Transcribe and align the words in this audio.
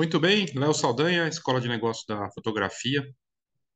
Muito 0.00 0.18
bem, 0.18 0.46
Léo 0.54 0.72
Saldanha, 0.72 1.28
Escola 1.28 1.60
de 1.60 1.68
Negócios 1.68 2.06
da 2.06 2.30
Fotografia. 2.30 3.06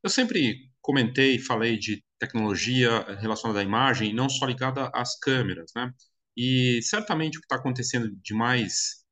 Eu 0.03 0.09
sempre 0.09 0.71
comentei, 0.81 1.39
falei 1.39 1.79
de 1.79 2.03
tecnologia 2.19 3.03
relacionada 3.21 3.61
à 3.61 3.63
imagem, 3.63 4.15
não 4.15 4.31
só 4.31 4.47
ligada 4.47 4.91
às 4.95 5.19
câmeras, 5.19 5.71
né? 5.77 5.93
E 6.35 6.81
certamente 6.83 7.37
o 7.37 7.43
que 7.43 7.45
está 7.45 7.57
acontecendo 7.57 8.11
de 8.23 8.33
mais 8.33 9.05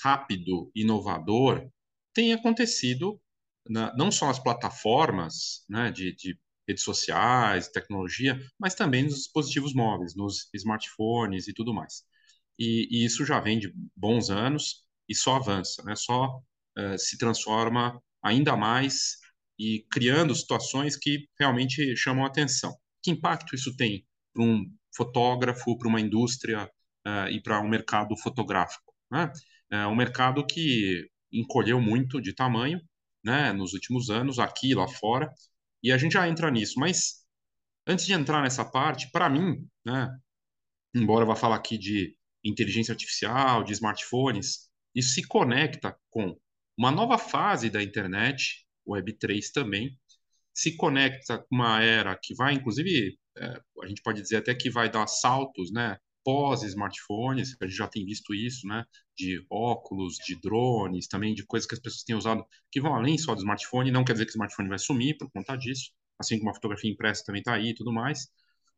rápido, 0.00 0.70
inovador, 0.76 1.68
tem 2.14 2.32
acontecido 2.32 3.20
na, 3.68 3.92
não 3.96 4.12
só 4.12 4.28
nas 4.28 4.38
plataformas, 4.38 5.64
né, 5.68 5.90
de, 5.90 6.14
de 6.14 6.38
redes 6.68 6.84
sociais, 6.84 7.66
tecnologia, 7.66 8.38
mas 8.60 8.76
também 8.76 9.02
nos 9.02 9.16
dispositivos 9.16 9.74
móveis, 9.74 10.14
nos 10.14 10.48
smartphones 10.54 11.48
e 11.48 11.52
tudo 11.52 11.74
mais. 11.74 12.04
E, 12.56 12.86
e 12.92 13.04
isso 13.04 13.26
já 13.26 13.40
vem 13.40 13.58
de 13.58 13.74
bons 13.96 14.30
anos 14.30 14.81
e 15.08 15.14
só 15.14 15.36
avança, 15.36 15.82
né? 15.84 15.94
Só 15.96 16.40
uh, 16.78 16.98
se 16.98 17.18
transforma 17.18 18.00
ainda 18.22 18.56
mais 18.56 19.18
e 19.58 19.86
criando 19.90 20.34
situações 20.34 20.96
que 20.96 21.28
realmente 21.38 21.96
chamam 21.96 22.24
atenção. 22.24 22.74
Que 23.02 23.10
impacto 23.10 23.54
isso 23.54 23.76
tem 23.76 24.06
para 24.32 24.44
um 24.44 24.64
fotógrafo, 24.94 25.76
para 25.76 25.88
uma 25.88 26.00
indústria 26.00 26.70
uh, 27.06 27.28
e 27.30 27.40
para 27.42 27.60
um 27.60 27.68
mercado 27.68 28.16
fotográfico? 28.16 28.94
Né? 29.10 29.30
É 29.70 29.86
um 29.86 29.96
mercado 29.96 30.46
que 30.46 31.08
encolheu 31.32 31.80
muito 31.80 32.20
de 32.20 32.34
tamanho, 32.34 32.80
né, 33.24 33.52
nos 33.52 33.72
últimos 33.72 34.10
anos, 34.10 34.38
aqui 34.38 34.70
e 34.70 34.74
lá 34.74 34.86
fora, 34.86 35.32
e 35.82 35.90
a 35.92 35.96
gente 35.98 36.12
já 36.12 36.28
entra 36.28 36.50
nisso. 36.50 36.78
Mas 36.78 37.24
antes 37.86 38.04
de 38.04 38.12
entrar 38.12 38.42
nessa 38.42 38.64
parte, 38.64 39.10
para 39.10 39.30
mim, 39.30 39.66
né, 39.84 40.08
embora 40.94 41.22
eu 41.24 41.26
vá 41.26 41.36
falar 41.36 41.56
aqui 41.56 41.78
de 41.78 42.16
inteligência 42.44 42.92
artificial, 42.92 43.64
de 43.64 43.72
smartphones, 43.72 44.70
isso 44.94 45.14
se 45.14 45.26
conecta 45.26 45.96
com 46.10 46.36
uma 46.76 46.90
nova 46.90 47.18
fase 47.18 47.70
da 47.70 47.82
internet, 47.82 48.66
Web3 48.86 49.52
também, 49.52 49.98
se 50.54 50.76
conecta 50.76 51.38
com 51.38 51.54
uma 51.54 51.82
era 51.82 52.18
que 52.20 52.34
vai, 52.34 52.54
inclusive, 52.54 53.18
é, 53.36 53.60
a 53.82 53.88
gente 53.88 54.02
pode 54.02 54.20
dizer 54.20 54.36
até 54.36 54.54
que 54.54 54.70
vai 54.70 54.90
dar 54.90 55.06
saltos, 55.06 55.72
né, 55.72 55.98
pós-smartphones, 56.24 57.56
a 57.60 57.66
gente 57.66 57.76
já 57.76 57.88
tem 57.88 58.04
visto 58.04 58.34
isso, 58.34 58.66
né, 58.66 58.84
de 59.16 59.44
óculos, 59.50 60.16
de 60.26 60.40
drones, 60.40 61.08
também 61.08 61.34
de 61.34 61.44
coisas 61.44 61.66
que 61.66 61.74
as 61.74 61.80
pessoas 61.80 62.04
têm 62.04 62.16
usado 62.16 62.44
que 62.70 62.80
vão 62.80 62.94
além 62.94 63.18
só 63.18 63.34
do 63.34 63.40
smartphone, 63.40 63.90
não 63.90 64.04
quer 64.04 64.12
dizer 64.12 64.26
que 64.26 64.30
o 64.32 64.34
smartphone 64.36 64.68
vai 64.68 64.78
sumir 64.78 65.16
por 65.18 65.30
conta 65.30 65.56
disso, 65.56 65.90
assim 66.18 66.38
como 66.38 66.50
a 66.50 66.54
fotografia 66.54 66.90
impressa 66.90 67.24
também 67.24 67.40
está 67.40 67.54
aí 67.54 67.70
e 67.70 67.74
tudo 67.74 67.92
mais, 67.92 68.28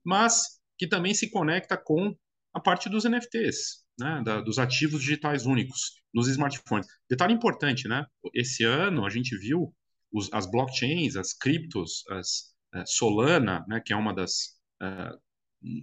mas 0.05 0.61
que 0.79 0.87
também 0.87 1.15
se 1.15 1.31
conecta 1.31 1.77
com 1.77 2.17
a 2.55 2.61
parte 2.61 2.89
dos 2.89 3.05
NFTs, 3.05 3.85
né, 3.99 4.23
da, 4.25 4.41
dos 4.41 4.59
ativos 4.59 5.01
digitais 5.01 5.45
únicos 5.45 6.01
nos 6.15 6.29
smartphones. 6.29 6.87
Detalhe 7.11 7.35
importante, 7.35 7.89
né? 7.89 8.07
Esse 8.33 8.63
ano 8.65 9.05
a 9.05 9.11
gente 9.11 9.37
viu 9.37 9.75
os, 10.13 10.33
as 10.33 10.49
blockchains, 10.49 11.17
as 11.17 11.35
criptos, 11.35 12.05
as 12.11 12.55
uh, 12.75 12.87
Solana, 12.87 13.65
né, 13.69 13.81
que 13.85 13.93
é 13.93 13.97
uma 13.97 14.15
das 14.15 14.57
uh, 14.81 15.19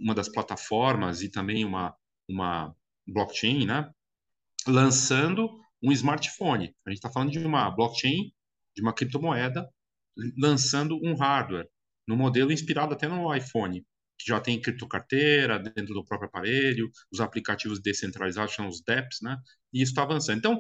uma 0.02 0.16
das 0.16 0.30
plataformas 0.30 1.22
e 1.22 1.30
também 1.30 1.66
uma 1.66 1.94
uma 2.30 2.74
blockchain, 3.06 3.66
né, 3.66 3.92
lançando 4.66 5.50
um 5.84 5.92
smartphone. 5.92 6.74
A 6.86 6.90
gente 6.90 7.00
está 7.00 7.12
falando 7.12 7.32
de 7.32 7.40
uma 7.40 7.70
blockchain, 7.72 8.32
de 8.74 8.82
uma 8.82 8.94
criptomoeda, 8.94 9.70
lançando 10.38 10.98
um 11.04 11.16
hardware 11.16 11.68
no 12.08 12.16
modelo 12.16 12.52
inspirado 12.52 12.94
até 12.94 13.08
no 13.08 13.34
iPhone 13.36 13.86
que 14.22 14.30
já 14.30 14.40
tem 14.40 14.62
criptocarteira 14.62 15.60
dentro 15.60 15.94
do 15.94 16.06
próprio 16.06 16.28
aparelho, 16.28 16.90
os 17.12 17.20
aplicativos 17.20 17.82
descentralizados 17.82 18.54
são 18.54 18.68
os 18.68 18.82
DEPs, 18.82 19.20
né? 19.22 19.38
E 19.74 19.82
isso 19.82 19.92
está 19.92 20.04
avançando. 20.04 20.38
Então, 20.38 20.60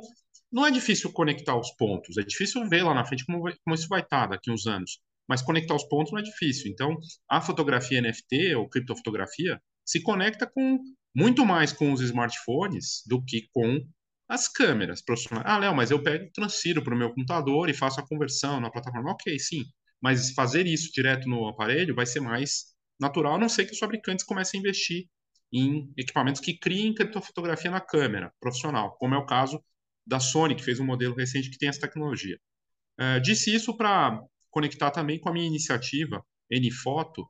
não 0.51 0.65
é 0.65 0.71
difícil 0.71 1.11
conectar 1.13 1.57
os 1.57 1.71
pontos, 1.71 2.17
é 2.17 2.23
difícil 2.23 2.67
ver 2.67 2.83
lá 2.83 2.93
na 2.93 3.05
frente 3.05 3.25
como, 3.25 3.41
vai, 3.41 3.53
como 3.63 3.75
isso 3.75 3.87
vai 3.87 4.01
estar 4.01 4.21
tá 4.21 4.27
daqui 4.35 4.51
uns 4.51 4.67
anos. 4.67 4.99
Mas 5.27 5.41
conectar 5.41 5.75
os 5.75 5.83
pontos 5.85 6.11
não 6.11 6.19
é 6.19 6.23
difícil. 6.23 6.69
Então, 6.69 6.97
a 7.29 7.39
fotografia 7.39 8.01
NFT 8.01 8.55
ou 8.55 8.67
criptofotografia 8.67 9.61
se 9.85 10.01
conecta 10.01 10.45
com 10.45 10.79
muito 11.15 11.45
mais 11.45 11.71
com 11.71 11.93
os 11.93 12.01
smartphones 12.01 13.03
do 13.07 13.23
que 13.23 13.47
com 13.53 13.79
as 14.27 14.47
câmeras 14.47 15.01
profissionais. 15.01 15.45
Ah, 15.47 15.57
Léo, 15.57 15.75
mas 15.75 15.91
eu 15.91 16.01
pego, 16.01 16.29
transfiro 16.33 16.83
para 16.83 16.95
o 16.95 16.97
meu 16.97 17.09
computador 17.09 17.69
e 17.69 17.73
faço 17.73 17.99
a 17.99 18.07
conversão 18.07 18.59
na 18.59 18.71
plataforma. 18.71 19.11
Ok, 19.11 19.37
sim. 19.39 19.63
Mas 20.01 20.31
fazer 20.31 20.65
isso 20.65 20.91
direto 20.93 21.29
no 21.29 21.47
aparelho 21.47 21.93
vai 21.93 22.05
ser 22.05 22.21
mais 22.21 22.70
natural, 23.01 23.35
a 23.35 23.37
não 23.39 23.49
ser 23.49 23.65
que 23.65 23.73
os 23.73 23.79
fabricantes 23.79 24.23
comecem 24.23 24.59
a 24.59 24.61
investir 24.61 25.07
em 25.51 25.91
equipamentos 25.97 26.39
que 26.39 26.57
criem 26.57 26.93
criptofotografia 26.93 27.69
na 27.69 27.81
câmera 27.81 28.31
profissional, 28.39 28.95
como 28.97 29.15
é 29.15 29.17
o 29.17 29.25
caso 29.25 29.61
da 30.05 30.19
Sony, 30.19 30.55
que 30.55 30.63
fez 30.63 30.79
um 30.79 30.85
modelo 30.85 31.15
recente 31.15 31.49
que 31.49 31.57
tem 31.57 31.67
essa 31.67 31.81
tecnologia. 31.81 32.39
É, 32.97 33.19
disse 33.19 33.53
isso 33.53 33.75
para 33.75 34.21
conectar 34.49 34.91
também 34.91 35.19
com 35.19 35.29
a 35.29 35.33
minha 35.33 35.47
iniciativa, 35.47 36.23
NFoto, 36.51 37.21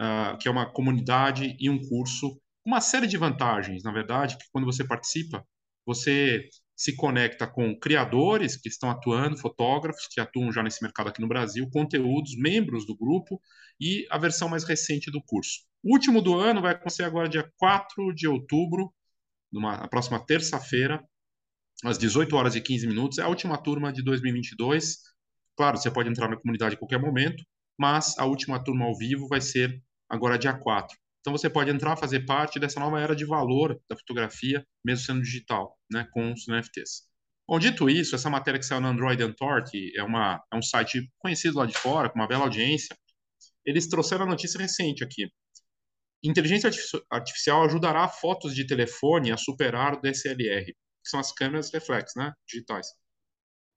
uh, 0.00 0.36
que 0.38 0.48
é 0.48 0.50
uma 0.50 0.70
comunidade 0.70 1.54
e 1.58 1.68
um 1.68 1.78
curso, 1.78 2.40
uma 2.64 2.80
série 2.80 3.06
de 3.06 3.18
vantagens, 3.18 3.82
na 3.82 3.92
verdade, 3.92 4.38
que 4.38 4.44
quando 4.50 4.64
você 4.64 4.82
participa, 4.82 5.46
você 5.84 6.48
se 6.80 6.96
conecta 6.96 7.46
com 7.46 7.78
criadores 7.78 8.56
que 8.56 8.70
estão 8.70 8.88
atuando, 8.88 9.36
fotógrafos 9.36 10.06
que 10.10 10.18
atuam 10.18 10.50
já 10.50 10.62
nesse 10.62 10.82
mercado 10.82 11.10
aqui 11.10 11.20
no 11.20 11.28
Brasil, 11.28 11.68
conteúdos, 11.70 12.34
membros 12.38 12.86
do 12.86 12.96
grupo 12.96 13.38
e 13.78 14.06
a 14.10 14.16
versão 14.16 14.48
mais 14.48 14.64
recente 14.64 15.10
do 15.10 15.22
curso. 15.22 15.60
O 15.84 15.92
último 15.92 16.22
do 16.22 16.38
ano 16.38 16.62
vai 16.62 16.72
acontecer 16.72 17.02
agora 17.02 17.28
dia 17.28 17.46
4 17.58 18.14
de 18.14 18.26
outubro, 18.26 18.90
numa, 19.52 19.86
próxima 19.88 20.24
terça-feira, 20.24 21.04
às 21.84 21.98
18 21.98 22.34
horas 22.34 22.56
e 22.56 22.62
15 22.62 22.86
minutos. 22.86 23.18
É 23.18 23.24
a 23.24 23.28
última 23.28 23.58
turma 23.58 23.92
de 23.92 24.02
2022. 24.02 25.00
Claro, 25.58 25.76
você 25.76 25.90
pode 25.90 26.08
entrar 26.08 26.30
na 26.30 26.38
comunidade 26.38 26.76
a 26.76 26.78
qualquer 26.78 26.98
momento, 26.98 27.44
mas 27.78 28.16
a 28.16 28.24
última 28.24 28.58
turma 28.58 28.86
ao 28.86 28.96
vivo 28.96 29.28
vai 29.28 29.42
ser 29.42 29.82
agora 30.08 30.38
dia 30.38 30.54
4. 30.54 30.96
Então 31.20 31.32
você 31.32 31.50
pode 31.50 31.70
entrar, 31.70 31.96
fazer 31.96 32.24
parte 32.24 32.58
dessa 32.58 32.80
nova 32.80 33.00
era 33.00 33.14
de 33.14 33.24
valor 33.24 33.78
da 33.88 33.96
fotografia, 33.96 34.66
mesmo 34.84 35.04
sendo 35.04 35.22
digital, 35.22 35.78
né, 35.90 36.08
com 36.12 36.32
os 36.32 36.46
NFTs. 36.48 37.08
Bom, 37.46 37.58
dito 37.58 37.90
isso, 37.90 38.14
essa 38.14 38.30
matéria 38.30 38.58
que 38.58 38.64
saiu 38.64 38.80
no 38.80 38.88
Android 38.88 39.34
Tor, 39.34 39.64
que 39.64 39.92
é, 39.96 40.02
uma, 40.02 40.42
é 40.52 40.56
um 40.56 40.62
site 40.62 41.10
conhecido 41.18 41.58
lá 41.58 41.66
de 41.66 41.76
fora, 41.76 42.08
com 42.08 42.18
uma 42.18 42.28
bela 42.28 42.44
audiência, 42.44 42.96
eles 43.66 43.88
trouxeram 43.88 44.24
a 44.24 44.28
notícia 44.28 44.58
recente 44.58 45.04
aqui. 45.04 45.28
Inteligência 46.22 46.70
artificial 47.10 47.64
ajudará 47.64 48.06
fotos 48.08 48.54
de 48.54 48.66
telefone 48.66 49.32
a 49.32 49.36
superar 49.36 49.94
o 49.94 50.00
DSLR, 50.00 50.66
que 50.66 51.10
são 51.10 51.18
as 51.18 51.32
câmeras 51.32 51.72
reflex, 51.72 52.12
né, 52.16 52.32
digitais. 52.46 52.86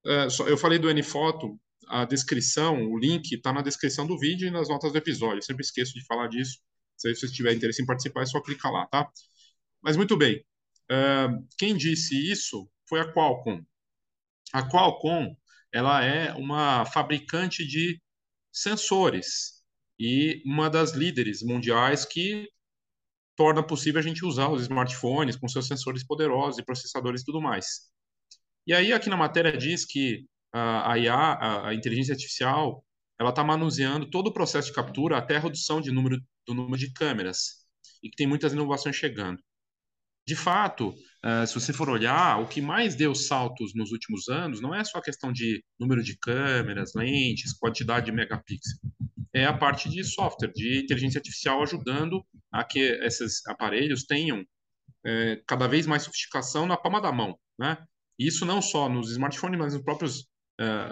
É, 0.05 0.27
eu 0.47 0.57
falei 0.57 0.77
do 0.77 0.93
Nfoto, 0.93 1.57
a 1.87 2.05
descrição, 2.05 2.91
o 2.91 2.97
link 2.97 3.31
está 3.33 3.51
na 3.51 3.61
descrição 3.61 4.05
do 4.05 4.17
vídeo 4.17 4.47
e 4.47 4.51
nas 4.51 4.69
notas 4.69 4.91
do 4.91 4.97
episódio. 4.97 5.37
Eu 5.37 5.43
sempre 5.43 5.63
esqueço 5.63 5.93
de 5.93 6.05
falar 6.05 6.27
disso. 6.27 6.59
Se 6.97 7.13
você 7.13 7.27
tiver 7.27 7.53
interesse 7.53 7.81
em 7.81 7.85
participar, 7.85 8.23
é 8.23 8.25
só 8.25 8.41
clicar 8.41 8.71
lá, 8.71 8.85
tá? 8.87 9.09
Mas 9.81 9.97
muito 9.97 10.17
bem. 10.17 10.43
Uh, 10.91 11.45
quem 11.57 11.75
disse 11.75 12.15
isso 12.31 12.69
foi 12.87 12.99
a 12.99 13.11
Qualcomm. 13.11 13.61
A 14.53 14.67
Qualcomm, 14.69 15.35
ela 15.71 16.03
é 16.03 16.33
uma 16.33 16.85
fabricante 16.85 17.65
de 17.65 18.01
sensores 18.51 19.63
e 19.99 20.41
uma 20.45 20.69
das 20.69 20.91
líderes 20.91 21.41
mundiais 21.41 22.05
que 22.05 22.47
torna 23.35 23.65
possível 23.65 23.99
a 23.99 24.03
gente 24.03 24.25
usar 24.25 24.49
os 24.49 24.61
smartphones 24.63 25.35
com 25.35 25.47
seus 25.47 25.67
sensores 25.67 26.05
poderosos 26.05 26.59
e 26.59 26.63
processadores 26.63 27.21
e 27.21 27.25
tudo 27.25 27.41
mais. 27.41 27.91
E 28.67 28.73
aí 28.73 28.93
aqui 28.93 29.09
na 29.09 29.17
matéria 29.17 29.57
diz 29.57 29.85
que 29.85 30.25
a 30.53 30.97
IA, 30.97 31.67
a 31.67 31.73
inteligência 31.73 32.13
artificial, 32.13 32.85
ela 33.19 33.31
está 33.31 33.43
manuseando 33.43 34.09
todo 34.09 34.27
o 34.27 34.33
processo 34.33 34.67
de 34.67 34.73
captura 34.73 35.17
até 35.17 35.37
a 35.37 35.39
redução 35.39 35.81
de 35.81 35.91
número, 35.91 36.21
do 36.45 36.53
número 36.53 36.77
de 36.77 36.91
câmeras 36.93 37.63
e 38.01 38.09
que 38.09 38.15
tem 38.15 38.27
muitas 38.27 38.53
inovações 38.53 38.95
chegando. 38.95 39.41
De 40.25 40.35
fato, 40.35 40.89
uh, 40.89 41.45
se 41.45 41.53
você 41.53 41.73
for 41.73 41.89
olhar, 41.89 42.41
o 42.41 42.47
que 42.47 42.61
mais 42.61 42.95
deu 42.95 43.13
saltos 43.13 43.73
nos 43.75 43.91
últimos 43.91 44.29
anos 44.29 44.61
não 44.61 44.73
é 44.73 44.83
só 44.83 44.97
a 44.97 45.01
questão 45.01 45.33
de 45.33 45.63
número 45.77 46.01
de 46.01 46.17
câmeras, 46.17 46.93
lentes, 46.95 47.53
quantidade 47.53 48.05
de 48.05 48.11
megapixels. 48.13 48.79
É 49.33 49.45
a 49.45 49.57
parte 49.57 49.89
de 49.89 50.03
software, 50.03 50.53
de 50.53 50.81
inteligência 50.81 51.17
artificial 51.17 51.61
ajudando 51.61 52.25
a 52.51 52.63
que 52.63 52.79
esses 52.79 53.45
aparelhos 53.47 54.05
tenham 54.05 54.45
é, 55.05 55.41
cada 55.45 55.67
vez 55.67 55.85
mais 55.85 56.03
sofisticação 56.03 56.65
na 56.65 56.77
palma 56.77 57.01
da 57.01 57.11
mão. 57.11 57.37
Né? 57.59 57.77
Isso 58.17 58.45
não 58.45 58.61
só 58.61 58.87
nos 58.87 59.11
smartphones, 59.11 59.59
mas 59.59 59.73
nos 59.73 59.83
próprios 59.83 60.27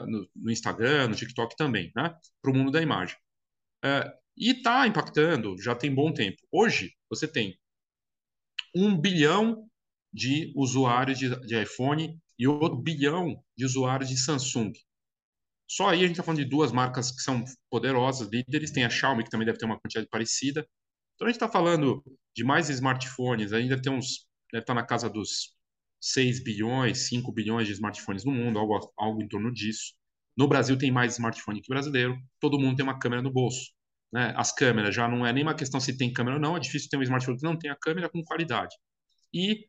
no, 0.08 0.28
no, 0.36 0.52
Instagram, 0.52 1.08
no 1.08 1.16
TikTok 1.16 1.56
também, 1.56 1.92
né? 1.96 2.14
para 2.42 2.52
o 2.52 2.54
mundo 2.54 2.72
da 2.72 2.82
imagem. 2.82 3.16
E 4.38 4.52
está 4.52 4.88
impactando, 4.88 5.56
já 5.62 5.76
tem 5.76 5.94
bom 5.94 6.14
tempo. 6.14 6.38
Hoje, 6.52 6.94
você 7.10 7.28
tem 7.28 7.58
um 8.76 9.00
bilhão 9.00 9.68
de 10.14 10.52
usuários 10.56 11.18
de, 11.18 11.30
de 11.46 11.62
iPhone 11.62 12.20
e 12.38 12.48
outro 12.48 12.78
bilhão 12.78 13.44
de 13.56 13.66
usuários 13.66 14.10
de 14.10 14.18
Samsung. 14.18 14.74
Só 15.70 15.90
aí 15.90 16.00
a 16.00 16.02
gente 16.02 16.12
está 16.12 16.24
falando 16.24 16.44
de 16.44 16.50
duas 16.50 16.72
marcas 16.72 17.12
que 17.12 17.22
são 17.22 17.46
poderosas, 17.70 18.28
líderes. 18.30 18.72
Tem 18.72 18.84
a 18.84 18.90
Xiaomi, 18.90 19.24
que 19.24 19.30
também 19.30 19.46
deve 19.46 19.58
ter 19.58 19.66
uma 19.66 19.80
quantidade 19.80 20.08
parecida. 20.10 20.68
Então 21.16 21.28
a 21.28 21.30
gente 21.30 21.38
está 21.38 21.48
falando 21.48 22.04
de 22.36 22.44
mais 22.44 22.70
smartphones, 22.70 23.54
ainda 23.54 23.82
tem 23.82 23.92
uns, 23.94 24.28
deve 24.52 24.64
estar 24.64 24.74
tá 24.74 24.82
na 24.82 24.86
casa 24.86 25.10
dos 25.10 25.56
6 26.02 26.44
bilhões, 26.44 27.08
5 27.08 27.32
bilhões 27.32 27.68
de 27.68 27.74
smartphones 27.74 28.26
no 28.26 28.32
mundo, 28.32 28.60
algo, 28.60 28.92
algo 28.98 29.22
em 29.22 29.28
torno 29.28 29.54
disso. 29.54 29.94
No 30.36 30.48
Brasil 30.48 30.78
tem 30.78 30.92
mais 30.92 31.14
smartphone 31.14 31.62
que 31.62 31.70
brasileiro, 31.70 32.18
todo 32.40 32.60
mundo 32.60 32.76
tem 32.76 32.84
uma 32.84 32.98
câmera 33.00 33.22
no 33.22 33.32
bolso. 33.32 33.72
Né? 34.12 34.34
As 34.36 34.52
câmeras 34.54 34.94
já 34.94 35.08
não 35.08 35.26
é 35.26 35.32
nem 35.32 35.44
uma 35.44 35.56
questão 35.56 35.80
se 35.80 35.98
tem 35.98 36.12
câmera 36.12 36.36
ou 36.38 36.42
não, 36.42 36.58
é 36.58 36.60
difícil 36.60 36.90
ter 36.90 36.98
um 36.98 37.04
smartphone 37.04 37.38
que 37.38 37.44
não 37.44 37.58
tenha 37.58 37.78
câmera 37.80 38.10
com 38.10 38.24
qualidade. 38.24 38.76
E 39.34 39.66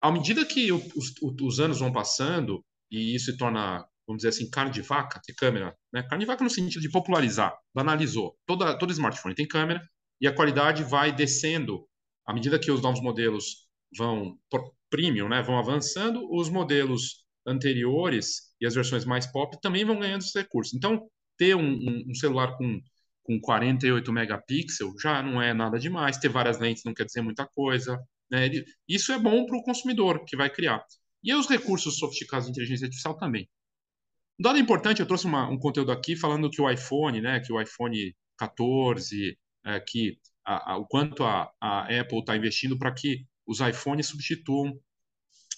à 0.00 0.10
medida 0.10 0.44
que 0.44 0.72
os, 0.72 1.14
os, 1.40 1.60
anos 1.60 1.80
vão 1.80 1.92
passando, 1.92 2.64
e 2.90 3.14
isso 3.14 3.32
se 3.32 3.36
torna, 3.36 3.84
vamos 4.06 4.22
dizer 4.22 4.28
assim, 4.28 4.50
carne 4.50 4.72
de 4.72 4.82
vaca, 4.82 5.20
ter 5.24 5.34
câmera, 5.34 5.76
né? 5.92 6.02
carne 6.02 6.24
de 6.24 6.26
vaca 6.26 6.42
no 6.42 6.50
sentido 6.50 6.82
de 6.82 6.90
popularizar, 6.90 7.56
banalizou. 7.74 8.36
Toda, 8.46 8.76
todo 8.78 8.92
smartphone 8.92 9.34
tem 9.34 9.46
câmera 9.46 9.80
e 10.20 10.26
a 10.26 10.34
qualidade 10.34 10.82
vai 10.82 11.14
descendo 11.14 11.86
à 12.26 12.34
medida 12.34 12.58
que 12.58 12.70
os 12.70 12.82
novos 12.82 13.00
modelos 13.00 13.68
vão 13.96 14.36
premium, 14.90 15.28
né, 15.28 15.42
vão 15.42 15.58
avançando, 15.58 16.26
os 16.30 16.48
modelos 16.48 17.24
anteriores 17.46 18.54
e 18.60 18.66
as 18.66 18.74
versões 18.74 19.04
mais 19.04 19.26
pop 19.26 19.58
também 19.60 19.84
vão 19.84 19.98
ganhando 19.98 20.22
esses 20.22 20.34
recursos. 20.34 20.74
Então, 20.74 21.08
ter 21.36 21.54
um, 21.54 21.62
um, 21.62 22.04
um 22.08 22.14
celular 22.14 22.56
com, 22.56 22.80
com 23.28 23.38
48 23.38 24.10
megapixels 24.10 24.94
já 25.02 25.22
não 25.22 25.40
é 25.40 25.52
nada 25.52 25.78
demais. 25.78 26.16
Ter 26.16 26.30
várias 26.30 26.58
lentes 26.58 26.82
não 26.82 26.94
quer 26.94 27.04
dizer 27.04 27.20
muita 27.20 27.46
coisa. 27.46 28.02
Né? 28.30 28.48
Isso 28.88 29.12
é 29.12 29.18
bom 29.18 29.44
para 29.44 29.58
o 29.58 29.62
consumidor 29.62 30.24
que 30.24 30.34
vai 30.34 30.48
criar. 30.48 30.82
E 31.22 31.34
os 31.34 31.46
recursos 31.46 31.98
sofisticados 31.98 32.46
de 32.46 32.52
inteligência 32.52 32.86
artificial 32.86 33.18
também. 33.18 33.46
Um 34.40 34.42
dado 34.42 34.58
importante, 34.58 35.00
eu 35.00 35.06
trouxe 35.06 35.26
uma, 35.26 35.46
um 35.46 35.58
conteúdo 35.58 35.92
aqui 35.92 36.16
falando 36.16 36.48
que 36.48 36.62
o 36.62 36.70
iPhone, 36.70 37.20
né, 37.20 37.40
que 37.40 37.52
o 37.52 37.60
iPhone 37.60 38.16
14, 38.38 39.38
é, 39.66 39.80
que 39.80 40.18
a, 40.42 40.72
a, 40.72 40.76
o 40.78 40.86
quanto 40.86 41.22
a, 41.22 41.52
a 41.60 41.82
Apple 41.82 42.20
está 42.20 42.34
investindo 42.34 42.78
para 42.78 42.94
que 42.94 43.26
os 43.46 43.60
iPhones 43.60 44.06
substituam 44.06 44.80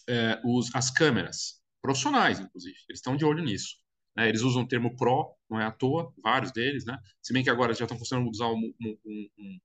é, 0.09 0.41
os, 0.45 0.75
as 0.75 0.91
câmeras 0.91 1.61
profissionais, 1.81 2.41
inclusive. 2.41 2.77
Eles 2.89 2.99
estão 2.99 3.17
de 3.17 3.25
olho 3.25 3.45
nisso. 3.45 3.77
Né? 4.17 4.29
Eles 4.29 4.43
usam 4.43 4.63
o 4.63 4.69
termo 4.69 4.97
Pro, 4.97 5.35
não 5.49 5.61
é 5.61 5.65
à 5.65 5.71
toa, 5.71 6.13
vários 6.23 6.53
deles, 6.53 6.85
né? 6.85 6.99
Se 7.23 7.33
bem 7.33 7.43
que 7.43 7.51
agora 7.51 7.75
já 7.75 7.85
estão 7.85 8.19
a 8.19 8.29
usar 8.29 8.49
um, 8.49 8.73
um, 8.81 8.99
um, 9.07 9.59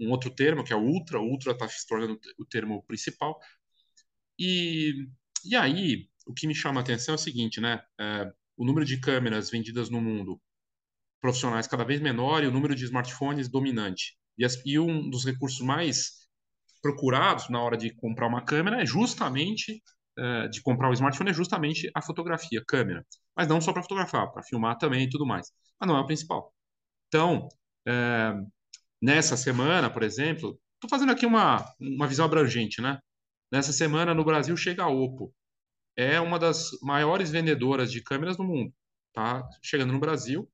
um, 0.00 0.10
outro 0.10 0.30
termo, 0.30 0.64
que 0.64 0.72
é 0.72 0.76
Ultra. 0.76 1.20
O 1.20 1.24
Ultra 1.24 1.52
está 1.52 1.68
se 1.68 1.86
tornando 1.86 2.18
o 2.38 2.44
termo 2.44 2.82
principal. 2.84 3.38
E, 4.38 5.06
e 5.44 5.56
aí, 5.56 6.08
o 6.26 6.34
que 6.34 6.46
me 6.46 6.54
chama 6.54 6.80
a 6.80 6.82
atenção 6.82 7.14
é 7.14 7.16
o 7.16 7.18
seguinte, 7.18 7.60
né? 7.60 7.82
É, 7.98 8.32
o 8.56 8.64
número 8.64 8.84
de 8.86 8.98
câmeras 8.98 9.50
vendidas 9.50 9.90
no 9.90 10.00
mundo 10.00 10.40
profissionais 11.20 11.66
cada 11.66 11.84
vez 11.84 12.00
menor 12.00 12.44
e 12.44 12.46
o 12.46 12.52
número 12.52 12.74
de 12.74 12.84
smartphones 12.84 13.48
dominante. 13.48 14.16
E, 14.38 14.44
as, 14.44 14.60
e 14.64 14.78
um 14.78 15.08
dos 15.08 15.24
recursos 15.24 15.60
mais 15.60 16.26
procurados 16.82 17.48
na 17.48 17.60
hora 17.60 17.76
de 17.76 17.92
comprar 17.94 18.28
uma 18.28 18.44
câmera 18.44 18.82
é 18.82 18.86
justamente 18.86 19.82
uh, 20.18 20.48
de 20.48 20.62
comprar 20.62 20.90
o 20.90 20.92
smartphone 20.92 21.30
é 21.30 21.34
justamente 21.34 21.90
a 21.94 22.02
fotografia, 22.02 22.62
câmera. 22.66 23.04
Mas 23.36 23.48
não 23.48 23.60
só 23.60 23.72
para 23.72 23.82
fotografar, 23.82 24.30
para 24.32 24.42
filmar 24.42 24.78
também 24.78 25.04
e 25.04 25.10
tudo 25.10 25.26
mais. 25.26 25.52
Mas 25.80 25.88
não 25.88 25.96
é 25.96 26.00
o 26.00 26.06
principal. 26.06 26.52
Então, 27.08 27.48
uh, 27.88 28.50
nessa 29.00 29.36
semana, 29.36 29.90
por 29.90 30.02
exemplo, 30.02 30.58
estou 30.74 30.90
fazendo 30.90 31.12
aqui 31.12 31.26
uma, 31.26 31.64
uma 31.80 32.06
visão 32.06 32.24
abrangente, 32.24 32.80
né? 32.80 32.98
Nessa 33.52 33.72
semana, 33.72 34.14
no 34.14 34.24
Brasil, 34.24 34.56
chega 34.56 34.82
a 34.82 34.88
Oppo. 34.88 35.32
É 35.96 36.20
uma 36.20 36.38
das 36.38 36.70
maiores 36.82 37.30
vendedoras 37.30 37.90
de 37.90 38.02
câmeras 38.02 38.36
do 38.36 38.44
mundo. 38.44 38.72
Tá 39.12 39.48
chegando 39.62 39.92
no 39.92 40.00
Brasil 40.00 40.48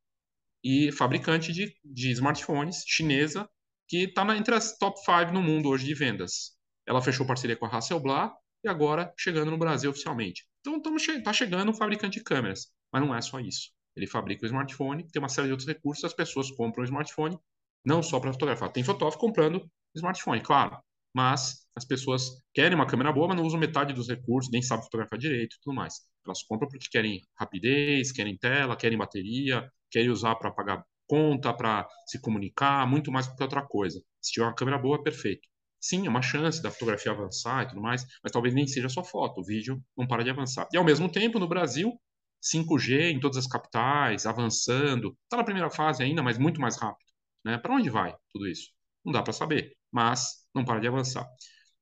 e 0.62 0.92
fabricante 0.92 1.52
de, 1.52 1.74
de 1.84 2.10
smartphones 2.12 2.84
chinesa 2.86 3.48
que 3.88 4.04
está 4.04 4.36
entre 4.36 4.54
as 4.54 4.78
top 4.78 4.98
5 5.00 5.32
no 5.32 5.42
mundo 5.42 5.68
hoje 5.68 5.84
de 5.84 5.94
vendas. 5.94 6.56
Ela 6.86 7.02
fechou 7.02 7.26
parceria 7.26 7.56
com 7.56 7.66
a 7.66 7.76
Hasselblad 7.76 8.32
e 8.64 8.68
agora 8.68 9.12
chegando 9.18 9.50
no 9.50 9.58
Brasil 9.58 9.90
oficialmente. 9.90 10.46
Então 10.60 10.80
está 10.96 11.32
chegando 11.32 11.70
um 11.70 11.74
fabricante 11.74 12.18
de 12.18 12.24
câmeras, 12.24 12.68
mas 12.92 13.02
não 13.02 13.14
é 13.14 13.20
só 13.20 13.40
isso. 13.40 13.70
Ele 13.96 14.06
fabrica 14.06 14.44
o 14.44 14.46
smartphone, 14.46 15.06
tem 15.08 15.20
uma 15.20 15.28
série 15.28 15.48
de 15.48 15.52
outros 15.52 15.68
recursos, 15.68 16.04
as 16.04 16.14
pessoas 16.14 16.50
compram 16.50 16.82
o 16.82 16.84
smartphone 16.84 17.38
não 17.84 18.02
só 18.02 18.20
para 18.20 18.32
fotografar. 18.32 18.70
Tem 18.72 18.84
fotógrafo 18.84 19.18
comprando 19.18 19.68
smartphone, 19.94 20.40
claro, 20.40 20.78
mas 21.14 21.66
as 21.74 21.84
pessoas 21.84 22.42
querem 22.54 22.74
uma 22.74 22.86
câmera 22.86 23.12
boa, 23.12 23.28
mas 23.28 23.36
não 23.36 23.44
usam 23.44 23.58
metade 23.58 23.92
dos 23.92 24.08
recursos, 24.08 24.50
nem 24.50 24.62
sabem 24.62 24.84
fotografar 24.84 25.18
direito 25.18 25.56
e 25.56 25.60
tudo 25.62 25.74
mais. 25.74 25.94
Elas 26.24 26.42
compram 26.42 26.68
porque 26.68 26.86
querem 26.90 27.20
rapidez, 27.38 28.12
querem 28.12 28.36
tela, 28.36 28.76
querem 28.76 28.96
bateria, 28.96 29.70
querem 29.90 30.10
usar 30.10 30.36
para 30.36 30.50
pagar 30.50 30.84
conta, 31.06 31.52
para 31.52 31.86
se 32.06 32.20
comunicar, 32.20 32.86
muito 32.88 33.10
mais 33.12 33.26
do 33.26 33.36
que 33.36 33.42
outra 33.42 33.62
coisa. 33.66 34.02
Se 34.20 34.32
tiver 34.32 34.46
uma 34.46 34.54
câmera 34.54 34.78
boa, 34.78 35.02
perfeito. 35.02 35.46
Sim, 35.82 36.06
é 36.06 36.08
uma 36.08 36.22
chance 36.22 36.62
da 36.62 36.70
fotografia 36.70 37.12
avançar 37.12 37.64
e 37.64 37.68
tudo 37.68 37.80
mais, 37.82 38.06
mas 38.22 38.32
talvez 38.32 38.54
nem 38.54 38.66
seja 38.66 38.88
só 38.88 39.02
foto, 39.02 39.40
o 39.40 39.44
vídeo 39.44 39.82
não 39.96 40.06
para 40.06 40.22
de 40.22 40.30
avançar. 40.30 40.68
E 40.72 40.76
ao 40.76 40.84
mesmo 40.84 41.10
tempo, 41.10 41.38
no 41.40 41.48
Brasil, 41.48 42.00
5G 42.40 43.10
em 43.10 43.20
todas 43.20 43.36
as 43.36 43.46
capitais, 43.48 44.24
avançando, 44.24 45.16
está 45.24 45.36
na 45.36 45.44
primeira 45.44 45.70
fase 45.70 46.02
ainda, 46.02 46.22
mas 46.22 46.38
muito 46.38 46.60
mais 46.60 46.76
rápido. 46.76 47.10
Né? 47.44 47.58
Para 47.58 47.74
onde 47.74 47.90
vai 47.90 48.14
tudo 48.32 48.48
isso? 48.48 48.70
Não 49.04 49.12
dá 49.12 49.22
para 49.22 49.32
saber, 49.32 49.76
mas 49.90 50.46
não 50.54 50.64
para 50.64 50.80
de 50.80 50.86
avançar. 50.86 51.26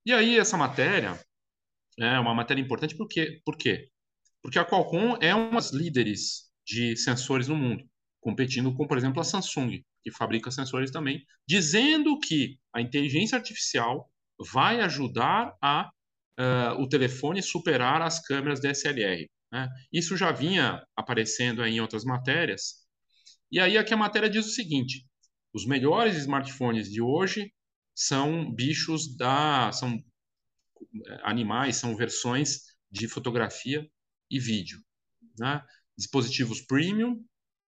E 0.06 0.12
aí, 0.12 0.38
essa 0.38 0.56
matéria 0.56 1.18
é 1.98 2.18
uma 2.18 2.34
matéria 2.34 2.62
importante 2.62 2.96
por 2.96 3.06
quê? 3.08 3.40
Por 3.44 3.56
quê? 3.56 3.90
Porque 4.42 4.58
a 4.58 4.64
Qualcomm 4.64 5.18
é 5.20 5.34
uma 5.34 5.56
das 5.56 5.72
líderes 5.72 6.50
de 6.66 6.96
sensores 6.96 7.48
no 7.48 7.56
mundo 7.56 7.84
competindo 8.20 8.72
com, 8.74 8.86
por 8.86 8.98
exemplo, 8.98 9.20
a 9.20 9.24
Samsung, 9.24 9.82
que 10.02 10.10
fabrica 10.10 10.50
sensores 10.50 10.90
também, 10.90 11.24
dizendo 11.46 12.18
que 12.18 12.58
a 12.74 12.80
inteligência 12.80 13.36
artificial 13.36 14.10
vai 14.52 14.80
ajudar 14.80 15.54
a 15.62 15.90
uh, 16.38 16.80
o 16.80 16.88
telefone 16.88 17.42
superar 17.42 18.00
as 18.02 18.20
câmeras 18.20 18.60
DSLR. 18.60 19.28
Né? 19.52 19.68
Isso 19.92 20.16
já 20.16 20.32
vinha 20.32 20.82
aparecendo 20.96 21.64
em 21.64 21.80
outras 21.80 22.04
matérias. 22.04 22.86
E 23.50 23.58
aí 23.60 23.76
aqui 23.76 23.92
a 23.92 23.96
matéria 23.96 24.30
diz 24.30 24.46
o 24.46 24.50
seguinte: 24.50 25.06
os 25.52 25.66
melhores 25.66 26.16
smartphones 26.16 26.88
de 26.88 27.02
hoje 27.02 27.52
são 27.94 28.50
bichos 28.52 29.16
da, 29.16 29.70
são 29.72 29.92
eh, 29.94 31.20
animais, 31.22 31.76
são 31.76 31.96
versões 31.96 32.60
de 32.90 33.08
fotografia 33.08 33.86
e 34.30 34.38
vídeo, 34.38 34.80
né? 35.38 35.62
dispositivos 35.98 36.62
premium 36.62 37.22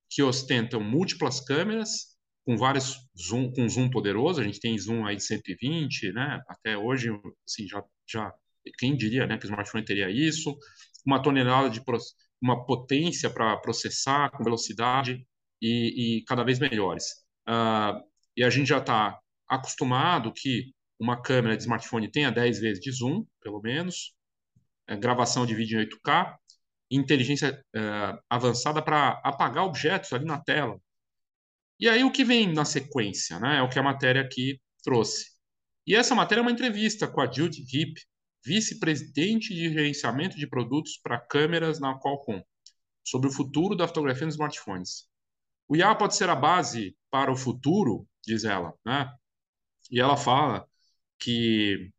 que 0.10 0.24
ostentam 0.24 0.82
múltiplas 0.82 1.42
câmeras 1.42 2.11
com 2.46 2.58
vários 2.58 2.98
zoom, 3.18 3.52
com 3.52 3.68
zoom 3.70 3.90
poderoso. 3.90 4.42
A 4.42 4.44
gente 4.44 4.60
tem 4.60 4.78
zoom 4.78 5.06
aí 5.06 5.16
de 5.16 5.24
120, 5.24 6.12
né? 6.14 6.42
Até 6.48 6.78
hoje, 6.78 7.10
assim, 7.48 7.68
já, 7.68 7.84
já 8.10 8.34
quem 8.78 8.96
diria, 8.96 9.26
né, 9.26 9.38
que 9.38 9.46
o 9.46 9.48
smartphone 9.48 9.86
teria 9.86 10.10
isso? 10.10 10.58
Uma 11.06 11.22
tonelada 11.22 11.70
de 11.70 11.82
uma 12.42 12.66
potência 12.66 13.30
para 13.30 13.58
processar 13.58 14.30
com 14.32 14.44
velocidade 14.44 15.26
e, 15.62 16.20
e 16.20 16.24
cada 16.26 16.44
vez 16.44 16.60
melhores. 16.60 17.06
Uh, 17.48 18.02
e 18.36 18.44
a 18.44 18.50
gente 18.50 18.68
já 18.68 18.80
está 18.80 19.20
acostumado 19.48 20.34
que 20.34 20.74
uma 21.00 21.22
câmera 21.22 21.58
de 21.58 21.64
smartphone 21.64 22.10
tenha 22.10 22.32
10 22.32 22.60
vezes 22.60 22.84
de 22.84 22.92
zoom, 22.92 23.26
pelo 23.42 23.60
menos, 23.62 24.14
é, 24.88 24.96
gravação 24.96 25.46
de 25.46 25.56
vídeo 25.56 25.80
em 25.82 25.86
8K, 25.86 26.36
inteligência 26.92 27.64
uh, 27.76 28.22
avançada 28.30 28.82
para 28.82 29.20
apagar 29.24 29.66
objetos 29.66 30.14
ali 30.14 30.26
na 30.26 30.40
tela. 30.40 30.80
E 31.82 31.90
aí 31.90 32.04
o 32.04 32.12
que 32.12 32.24
vem 32.24 32.54
na 32.54 32.64
sequência, 32.64 33.40
né? 33.40 33.58
É 33.58 33.62
o 33.64 33.68
que 33.68 33.80
a 33.80 33.84
matéria 33.84 34.22
aqui 34.22 34.62
trouxe. 34.84 35.26
E 35.88 35.96
essa 35.96 36.14
matéria 36.14 36.42
é 36.42 36.44
uma 36.44 36.52
entrevista 36.52 37.08
com 37.08 37.20
a 37.20 37.32
Judy 37.32 37.66
Hip, 37.74 38.00
vice-presidente 38.46 39.54
de 39.54 39.74
gerenciamento 39.74 40.38
de 40.38 40.48
produtos 40.48 41.00
para 41.02 41.20
câmeras 41.20 41.80
na 41.80 41.98
Qualcomm, 42.00 42.44
sobre 43.04 43.30
o 43.30 43.34
futuro 43.34 43.76
da 43.76 43.88
fotografia 43.88 44.28
nos 44.28 44.36
smartphones. 44.36 45.08
O 45.68 45.76
IA 45.76 45.96
pode 45.96 46.16
ser 46.16 46.30
a 46.30 46.36
base 46.36 46.96
para 47.10 47.32
o 47.32 47.36
futuro, 47.36 48.08
diz 48.24 48.44
ela, 48.44 48.76
né? 48.86 49.12
E 49.90 50.00
ela 50.00 50.16
fala 50.16 50.68
que 51.18 51.90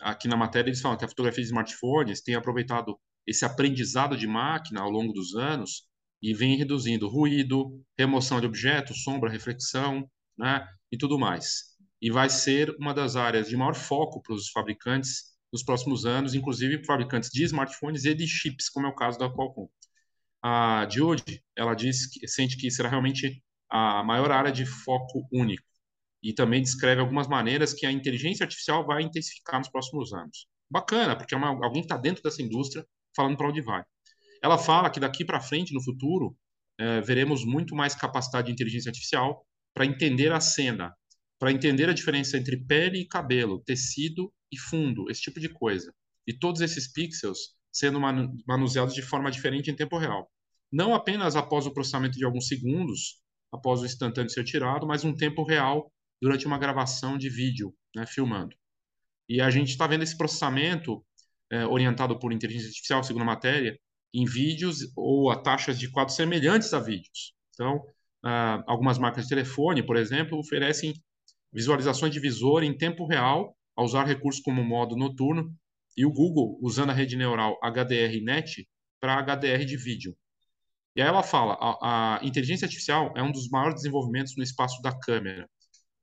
aqui 0.00 0.28
na 0.28 0.36
matéria 0.36 0.68
eles 0.68 0.80
falam 0.80 0.96
que 0.96 1.04
a 1.04 1.08
fotografia 1.08 1.42
de 1.42 1.48
smartphones 1.48 2.22
tem 2.22 2.36
aproveitado 2.36 2.96
esse 3.26 3.44
aprendizado 3.44 4.16
de 4.16 4.28
máquina 4.28 4.80
ao 4.80 4.90
longo 4.90 5.12
dos 5.12 5.34
anos 5.34 5.88
e 6.24 6.32
vem 6.32 6.56
reduzindo 6.56 7.06
ruído, 7.06 7.84
remoção 7.98 8.40
de 8.40 8.46
objetos, 8.46 9.02
sombra, 9.02 9.30
reflexão, 9.30 10.10
né, 10.38 10.66
e 10.90 10.96
tudo 10.96 11.18
mais. 11.18 11.76
E 12.00 12.10
vai 12.10 12.30
ser 12.30 12.74
uma 12.78 12.94
das 12.94 13.14
áreas 13.14 13.46
de 13.46 13.54
maior 13.58 13.74
foco 13.74 14.22
para 14.22 14.34
os 14.34 14.48
fabricantes 14.48 15.34
nos 15.52 15.62
próximos 15.62 16.06
anos, 16.06 16.34
inclusive 16.34 16.82
fabricantes 16.86 17.28
de 17.30 17.44
smartphones 17.44 18.06
e 18.06 18.14
de 18.14 18.26
chips, 18.26 18.70
como 18.70 18.86
é 18.86 18.88
o 18.88 18.94
caso 18.94 19.18
da 19.18 19.28
Qualcomm. 19.28 19.68
A 20.42 20.88
Jude, 20.90 21.44
ela 21.54 21.74
diz 21.74 22.06
que 22.06 22.26
sente 22.26 22.56
que 22.56 22.70
será 22.70 22.88
realmente 22.88 23.42
a 23.68 24.02
maior 24.02 24.30
área 24.30 24.50
de 24.50 24.64
foco 24.64 25.28
único 25.30 25.62
e 26.22 26.32
também 26.32 26.62
descreve 26.62 27.02
algumas 27.02 27.28
maneiras 27.28 27.74
que 27.74 27.84
a 27.84 27.92
inteligência 27.92 28.44
artificial 28.44 28.86
vai 28.86 29.02
intensificar 29.02 29.60
nos 29.60 29.68
próximos 29.68 30.14
anos. 30.14 30.46
Bacana, 30.70 31.14
porque 31.14 31.34
é 31.34 31.36
uma, 31.36 31.48
alguém 31.48 31.82
está 31.82 31.98
dentro 31.98 32.22
dessa 32.22 32.40
indústria 32.40 32.86
falando 33.14 33.36
para 33.36 33.48
onde 33.48 33.60
vai. 33.60 33.84
Ela 34.44 34.58
fala 34.58 34.90
que 34.90 35.00
daqui 35.00 35.24
para 35.24 35.40
frente, 35.40 35.72
no 35.72 35.82
futuro, 35.82 36.36
é, 36.78 37.00
veremos 37.00 37.46
muito 37.46 37.74
mais 37.74 37.94
capacidade 37.94 38.48
de 38.48 38.52
inteligência 38.52 38.90
artificial 38.90 39.42
para 39.72 39.86
entender 39.86 40.30
a 40.32 40.38
cena, 40.38 40.94
para 41.38 41.50
entender 41.50 41.88
a 41.88 41.94
diferença 41.94 42.36
entre 42.36 42.58
pele 42.62 42.98
e 42.98 43.08
cabelo, 43.08 43.62
tecido 43.64 44.30
e 44.52 44.58
fundo, 44.58 45.10
esse 45.10 45.22
tipo 45.22 45.40
de 45.40 45.48
coisa. 45.48 45.90
e 46.26 46.32
todos 46.32 46.60
esses 46.60 46.90
pixels 46.92 47.54
sendo 47.72 47.98
manuseados 48.46 48.94
de 48.94 49.02
forma 49.02 49.30
diferente 49.30 49.70
em 49.70 49.76
tempo 49.76 49.98
real. 49.98 50.30
Não 50.70 50.94
apenas 50.94 51.36
após 51.36 51.66
o 51.66 51.72
processamento 51.72 52.18
de 52.18 52.24
alguns 52.24 52.46
segundos, 52.46 53.20
após 53.50 53.80
o 53.80 53.86
instantâneo 53.86 54.30
ser 54.30 54.44
tirado, 54.44 54.86
mas 54.86 55.04
um 55.04 55.14
tempo 55.14 55.42
real 55.42 55.90
durante 56.20 56.46
uma 56.46 56.58
gravação 56.58 57.16
de 57.16 57.30
vídeo, 57.30 57.74
né, 57.96 58.06
filmando. 58.06 58.54
E 59.28 59.40
a 59.40 59.50
gente 59.50 59.70
está 59.70 59.86
vendo 59.86 60.02
esse 60.02 60.16
processamento 60.16 61.04
é, 61.50 61.66
orientado 61.66 62.18
por 62.18 62.32
inteligência 62.32 62.68
artificial, 62.68 63.02
segundo 63.02 63.22
a 63.22 63.26
matéria, 63.26 63.78
em 64.14 64.24
vídeos 64.24 64.92
ou 64.96 65.28
a 65.30 65.36
taxas 65.36 65.78
de 65.78 65.90
quadros 65.90 66.16
semelhantes 66.16 66.72
a 66.72 66.78
vídeos. 66.78 67.34
Então, 67.52 67.78
uh, 68.24 68.62
algumas 68.66 68.96
marcas 68.96 69.24
de 69.24 69.30
telefone, 69.30 69.82
por 69.82 69.96
exemplo, 69.96 70.38
oferecem 70.38 70.94
visualizações 71.52 72.12
de 72.12 72.20
visor 72.20 72.62
em 72.62 72.76
tempo 72.76 73.06
real 73.06 73.56
ao 73.76 73.84
usar 73.84 74.04
recursos 74.04 74.40
como 74.40 74.62
modo 74.62 74.96
noturno 74.96 75.52
e 75.96 76.06
o 76.06 76.12
Google 76.12 76.58
usando 76.62 76.90
a 76.90 76.92
rede 76.92 77.16
neural 77.16 77.58
HDR-Net 77.60 78.68
para 79.00 79.20
HDR 79.20 79.64
de 79.64 79.76
vídeo. 79.76 80.16
E 80.96 81.02
aí 81.02 81.08
ela 81.08 81.24
fala, 81.24 81.54
a, 81.60 82.18
a, 82.18 82.24
inteligência 82.24 82.66
artificial 82.66 83.12
é 83.16 83.22
um 83.22 83.32
dos 83.32 83.48
maiores 83.48 83.76
desenvolvimentos 83.76 84.36
no 84.36 84.44
espaço 84.44 84.80
da 84.80 84.96
câmera. 84.96 85.48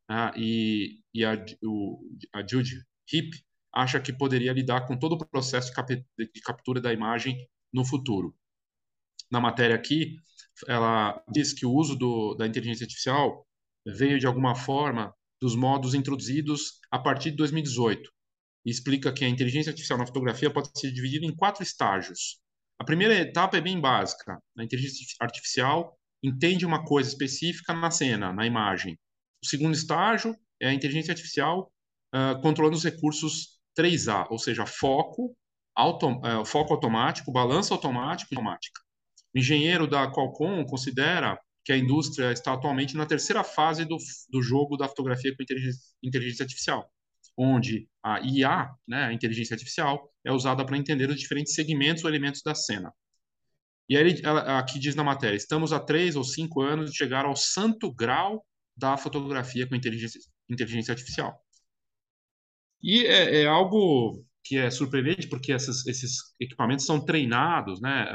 Né? 0.09 0.31
e, 0.35 0.99
e 1.13 1.23
a, 1.23 1.33
o, 1.63 2.01
a 2.33 2.45
Jude 2.45 2.83
Hip 3.13 3.29
acha 3.73 4.01
que 4.01 4.11
poderia 4.11 4.51
lidar 4.51 4.85
com 4.85 4.97
todo 4.97 5.13
o 5.13 5.25
processo 5.25 5.71
de 6.17 6.41
captura 6.41 6.81
da 6.81 6.91
imagem 6.91 7.37
no 7.73 7.85
futuro. 7.85 8.35
Na 9.29 9.39
matéria 9.39 9.75
aqui, 9.75 10.17
ela 10.67 11.23
diz 11.31 11.53
que 11.53 11.65
o 11.65 11.71
uso 11.71 11.95
do, 11.95 12.35
da 12.35 12.45
inteligência 12.45 12.83
artificial 12.83 13.47
veio 13.85 14.19
de 14.19 14.27
alguma 14.27 14.55
forma 14.55 15.13
dos 15.41 15.55
modos 15.55 15.93
introduzidos 15.93 16.79
a 16.91 16.99
partir 16.99 17.31
de 17.31 17.37
2018 17.37 18.11
e 18.65 18.69
explica 18.69 19.11
que 19.11 19.25
a 19.25 19.29
inteligência 19.29 19.71
artificial 19.71 19.97
na 19.97 20.05
fotografia 20.05 20.51
pode 20.51 20.69
ser 20.77 20.91
dividida 20.91 21.25
em 21.25 21.35
quatro 21.35 21.63
estágios. 21.63 22.39
A 22.79 22.83
primeira 22.83 23.15
etapa 23.15 23.57
é 23.57 23.61
bem 23.61 23.79
básica. 23.79 24.39
A 24.57 24.63
inteligência 24.63 25.05
artificial 25.19 25.97
entende 26.23 26.65
uma 26.65 26.85
coisa 26.85 27.09
específica 27.09 27.73
na 27.73 27.89
cena, 27.89 28.31
na 28.31 28.45
imagem. 28.45 28.97
O 29.43 29.47
segundo 29.47 29.73
estágio 29.73 30.35
é 30.59 30.67
a 30.67 30.73
inteligência 30.73 31.11
artificial 31.11 31.71
uh, 32.13 32.39
controlando 32.41 32.77
os 32.77 32.83
recursos 32.83 33.59
3A, 33.77 34.27
ou 34.29 34.37
seja, 34.37 34.65
foco, 34.65 35.35
auto, 35.75 36.07
uh, 36.09 36.45
foco 36.45 36.73
automático, 36.73 37.31
balança 37.31 37.73
automático 37.73 38.33
e 38.33 38.35
automática. 38.35 38.81
O 39.33 39.39
engenheiro 39.39 39.87
da 39.87 40.11
Qualcomm 40.11 40.65
considera 40.65 41.39
que 41.63 41.71
a 41.71 41.77
indústria 41.77 42.31
está 42.31 42.53
atualmente 42.53 42.95
na 42.95 43.05
terceira 43.05 43.43
fase 43.43 43.85
do, 43.85 43.97
do 44.29 44.41
jogo 44.41 44.77
da 44.77 44.87
fotografia 44.87 45.35
com 45.35 45.43
inteligência, 45.43 45.81
inteligência 46.03 46.43
artificial, 46.43 46.91
onde 47.37 47.87
a 48.03 48.19
IA, 48.21 48.69
né, 48.87 49.05
a 49.05 49.13
inteligência 49.13 49.53
artificial, 49.53 50.11
é 50.25 50.31
usada 50.31 50.65
para 50.65 50.77
entender 50.77 51.09
os 51.09 51.19
diferentes 51.19 51.53
segmentos 51.53 52.03
ou 52.03 52.09
elementos 52.09 52.41
da 52.43 52.55
cena. 52.55 52.91
E 53.87 53.97
aí, 53.97 54.21
ela, 54.23 54.59
aqui 54.59 54.79
diz 54.79 54.95
na 54.95 55.03
matéria, 55.03 55.35
estamos 55.35 55.73
há 55.73 55.79
três 55.79 56.15
ou 56.15 56.23
cinco 56.23 56.61
anos 56.61 56.91
de 56.91 56.97
chegar 56.97 57.25
ao 57.25 57.35
santo 57.35 57.93
grau 57.93 58.45
da 58.75 58.97
fotografia 58.97 59.67
com 59.67 59.75
inteligência, 59.75 60.19
inteligência 60.49 60.93
artificial. 60.93 61.37
E 62.81 63.05
é, 63.05 63.41
é, 63.41 63.47
algo 63.47 64.25
que 64.43 64.57
é 64.57 64.69
surpreendente, 64.69 65.27
porque 65.27 65.51
esses, 65.51 65.85
esses 65.87 66.33
equipamentos 66.39 66.85
são 66.85 67.03
treinados, 67.03 67.81
né? 67.81 68.07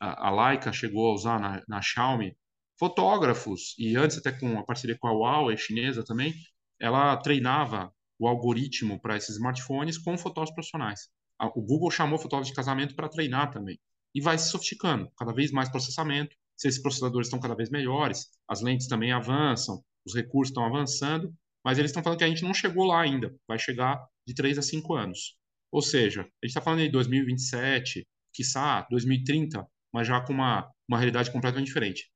A, 0.00 0.28
a 0.28 0.48
Leica 0.48 0.72
chegou 0.72 1.10
a 1.10 1.14
usar 1.14 1.40
na, 1.40 1.62
na 1.66 1.80
Xiaomi 1.80 2.36
fotógrafos, 2.78 3.74
e 3.78 3.96
antes 3.96 4.18
até 4.18 4.32
com 4.32 4.58
a 4.58 4.64
parceria 4.64 4.96
com 4.98 5.08
a 5.08 5.12
Huawei 5.12 5.56
chinesa 5.56 6.04
também, 6.04 6.34
ela 6.78 7.16
treinava 7.16 7.92
o 8.18 8.28
algoritmo 8.28 9.00
para 9.00 9.16
esses 9.16 9.36
smartphones 9.36 9.98
com 9.98 10.16
fotógrafos 10.16 10.54
profissionais. 10.54 11.08
O 11.54 11.62
Google 11.62 11.90
chamou 11.90 12.18
fotógrafos 12.18 12.48
de 12.48 12.54
casamento 12.54 12.94
para 12.94 13.08
treinar 13.08 13.50
também. 13.50 13.78
E 14.14 14.20
vai 14.20 14.38
se 14.38 14.48
sofisticando, 14.50 15.10
cada 15.16 15.32
vez 15.32 15.50
mais 15.50 15.68
processamento. 15.68 16.34
Se 16.56 16.68
esses 16.68 16.80
processadores 16.80 17.26
estão 17.26 17.40
cada 17.40 17.54
vez 17.54 17.68
melhores, 17.68 18.28
as 18.48 18.62
lentes 18.62 18.88
também 18.88 19.12
avançam, 19.12 19.82
os 20.06 20.14
recursos 20.14 20.50
estão 20.50 20.64
avançando, 20.64 21.34
mas 21.62 21.78
eles 21.78 21.90
estão 21.90 22.02
falando 22.02 22.18
que 22.18 22.24
a 22.24 22.28
gente 22.28 22.44
não 22.44 22.54
chegou 22.54 22.84
lá 22.84 23.02
ainda, 23.02 23.34
vai 23.46 23.58
chegar 23.58 24.02
de 24.26 24.34
3 24.34 24.58
a 24.58 24.62
5 24.62 24.94
anos. 24.94 25.36
Ou 25.76 25.82
seja, 25.82 26.22
a 26.22 26.24
gente 26.24 26.46
está 26.46 26.62
falando 26.62 26.80
de 26.80 26.88
2027, 26.88 28.08
quiçá 28.32 28.86
2030, 28.88 29.62
mas 29.92 30.08
já 30.08 30.22
com 30.22 30.32
uma, 30.32 30.66
uma 30.88 30.96
realidade 30.96 31.30
completamente 31.30 31.66
diferente. 31.66 32.10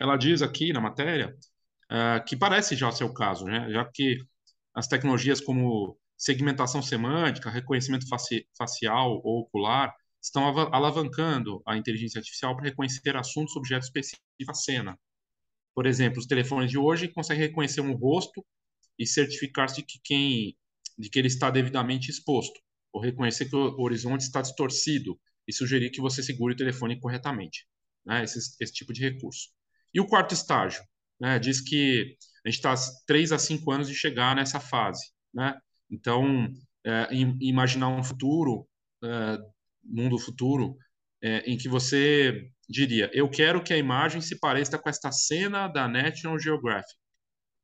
Ela 0.00 0.16
diz 0.16 0.40
aqui 0.40 0.72
na 0.72 0.80
matéria 0.80 1.36
uh, 1.92 2.24
que 2.24 2.34
parece 2.34 2.74
já 2.74 2.90
ser 2.90 3.04
o 3.04 3.12
caso, 3.12 3.44
né? 3.44 3.70
já 3.70 3.84
que 3.84 4.24
as 4.74 4.88
tecnologias 4.88 5.38
como 5.38 5.98
segmentação 6.16 6.80
semântica, 6.80 7.50
reconhecimento 7.50 8.08
faci 8.08 8.48
facial 8.56 9.20
ou 9.22 9.40
ocular 9.40 9.94
estão 10.18 10.48
alavancando 10.72 11.60
a 11.66 11.76
inteligência 11.76 12.20
artificial 12.20 12.56
para 12.56 12.70
reconhecer 12.70 13.18
assuntos, 13.18 13.54
objetos 13.54 13.88
específicos 13.88 14.46
da 14.46 14.54
cena. 14.54 14.98
Por 15.74 15.84
exemplo, 15.84 16.20
os 16.20 16.26
telefones 16.26 16.70
de 16.70 16.78
hoje 16.78 17.06
conseguem 17.06 17.48
reconhecer 17.48 17.82
um 17.82 17.92
rosto 17.92 18.42
e 18.98 19.06
certificar-se 19.06 19.76
de 19.76 19.82
que 19.82 20.00
quem 20.02 20.56
de 20.98 21.10
que 21.10 21.18
ele 21.18 21.28
está 21.28 21.50
devidamente 21.50 22.10
exposto, 22.10 22.60
ou 22.92 23.00
reconhecer 23.00 23.46
que 23.46 23.56
o 23.56 23.80
horizonte 23.80 24.22
está 24.22 24.40
distorcido 24.40 25.18
e 25.46 25.52
sugerir 25.52 25.90
que 25.90 26.00
você 26.00 26.22
segure 26.22 26.54
o 26.54 26.56
telefone 26.56 26.98
corretamente. 26.98 27.66
Né? 28.04 28.24
Esse, 28.24 28.38
esse 28.60 28.72
tipo 28.72 28.92
de 28.92 29.02
recurso. 29.02 29.50
E 29.92 30.00
o 30.00 30.06
quarto 30.06 30.34
estágio? 30.34 30.82
Né? 31.20 31.38
Diz 31.38 31.60
que 31.60 32.16
a 32.44 32.48
gente 32.48 32.56
está 32.56 32.74
três 33.06 33.32
a 33.32 33.38
cinco 33.38 33.70
anos 33.70 33.88
de 33.88 33.94
chegar 33.94 34.34
nessa 34.34 34.60
fase. 34.60 35.04
Né? 35.32 35.54
Então, 35.90 36.48
é, 36.84 37.08
imaginar 37.40 37.88
um 37.88 38.02
futuro, 38.02 38.66
é, 39.04 39.38
mundo 39.84 40.18
futuro, 40.18 40.76
é, 41.22 41.38
em 41.40 41.56
que 41.56 41.68
você 41.68 42.48
diria: 42.68 43.10
eu 43.12 43.28
quero 43.28 43.62
que 43.62 43.72
a 43.72 43.78
imagem 43.78 44.20
se 44.20 44.38
pareça 44.38 44.78
com 44.78 44.88
esta 44.88 45.10
cena 45.12 45.68
da 45.68 45.88
National 45.88 46.38
Geographic. 46.38 46.94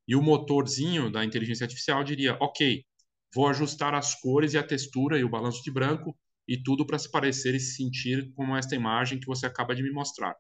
E 0.07 0.17
o 0.17 0.23
motorzinho 0.23 1.11
da 1.11 1.25
inteligência 1.25 1.65
artificial 1.65 2.03
diria: 2.03 2.37
ok, 2.41 2.85
vou 3.35 3.49
ajustar 3.49 3.95
as 3.95 4.15
cores 4.15 4.55
e 4.55 4.59
a 4.59 4.63
textura 4.63 5.19
e 5.19 5.25
o 5.25 5.29
balanço 5.29 5.63
de 5.63 5.71
branco 5.71 6.17
e 6.47 6.61
tudo 6.63 6.87
para 6.87 6.99
se 6.99 7.11
parecer 7.11 7.55
e 7.55 7.61
se 7.61 7.77
sentir 7.77 8.33
como 8.35 8.57
esta 8.57 8.75
imagem 8.75 9.19
que 9.19 9.27
você 9.27 9.47
acaba 9.47 9.75
de 9.75 9.83
me 9.83 9.91
mostrar. 9.91 10.35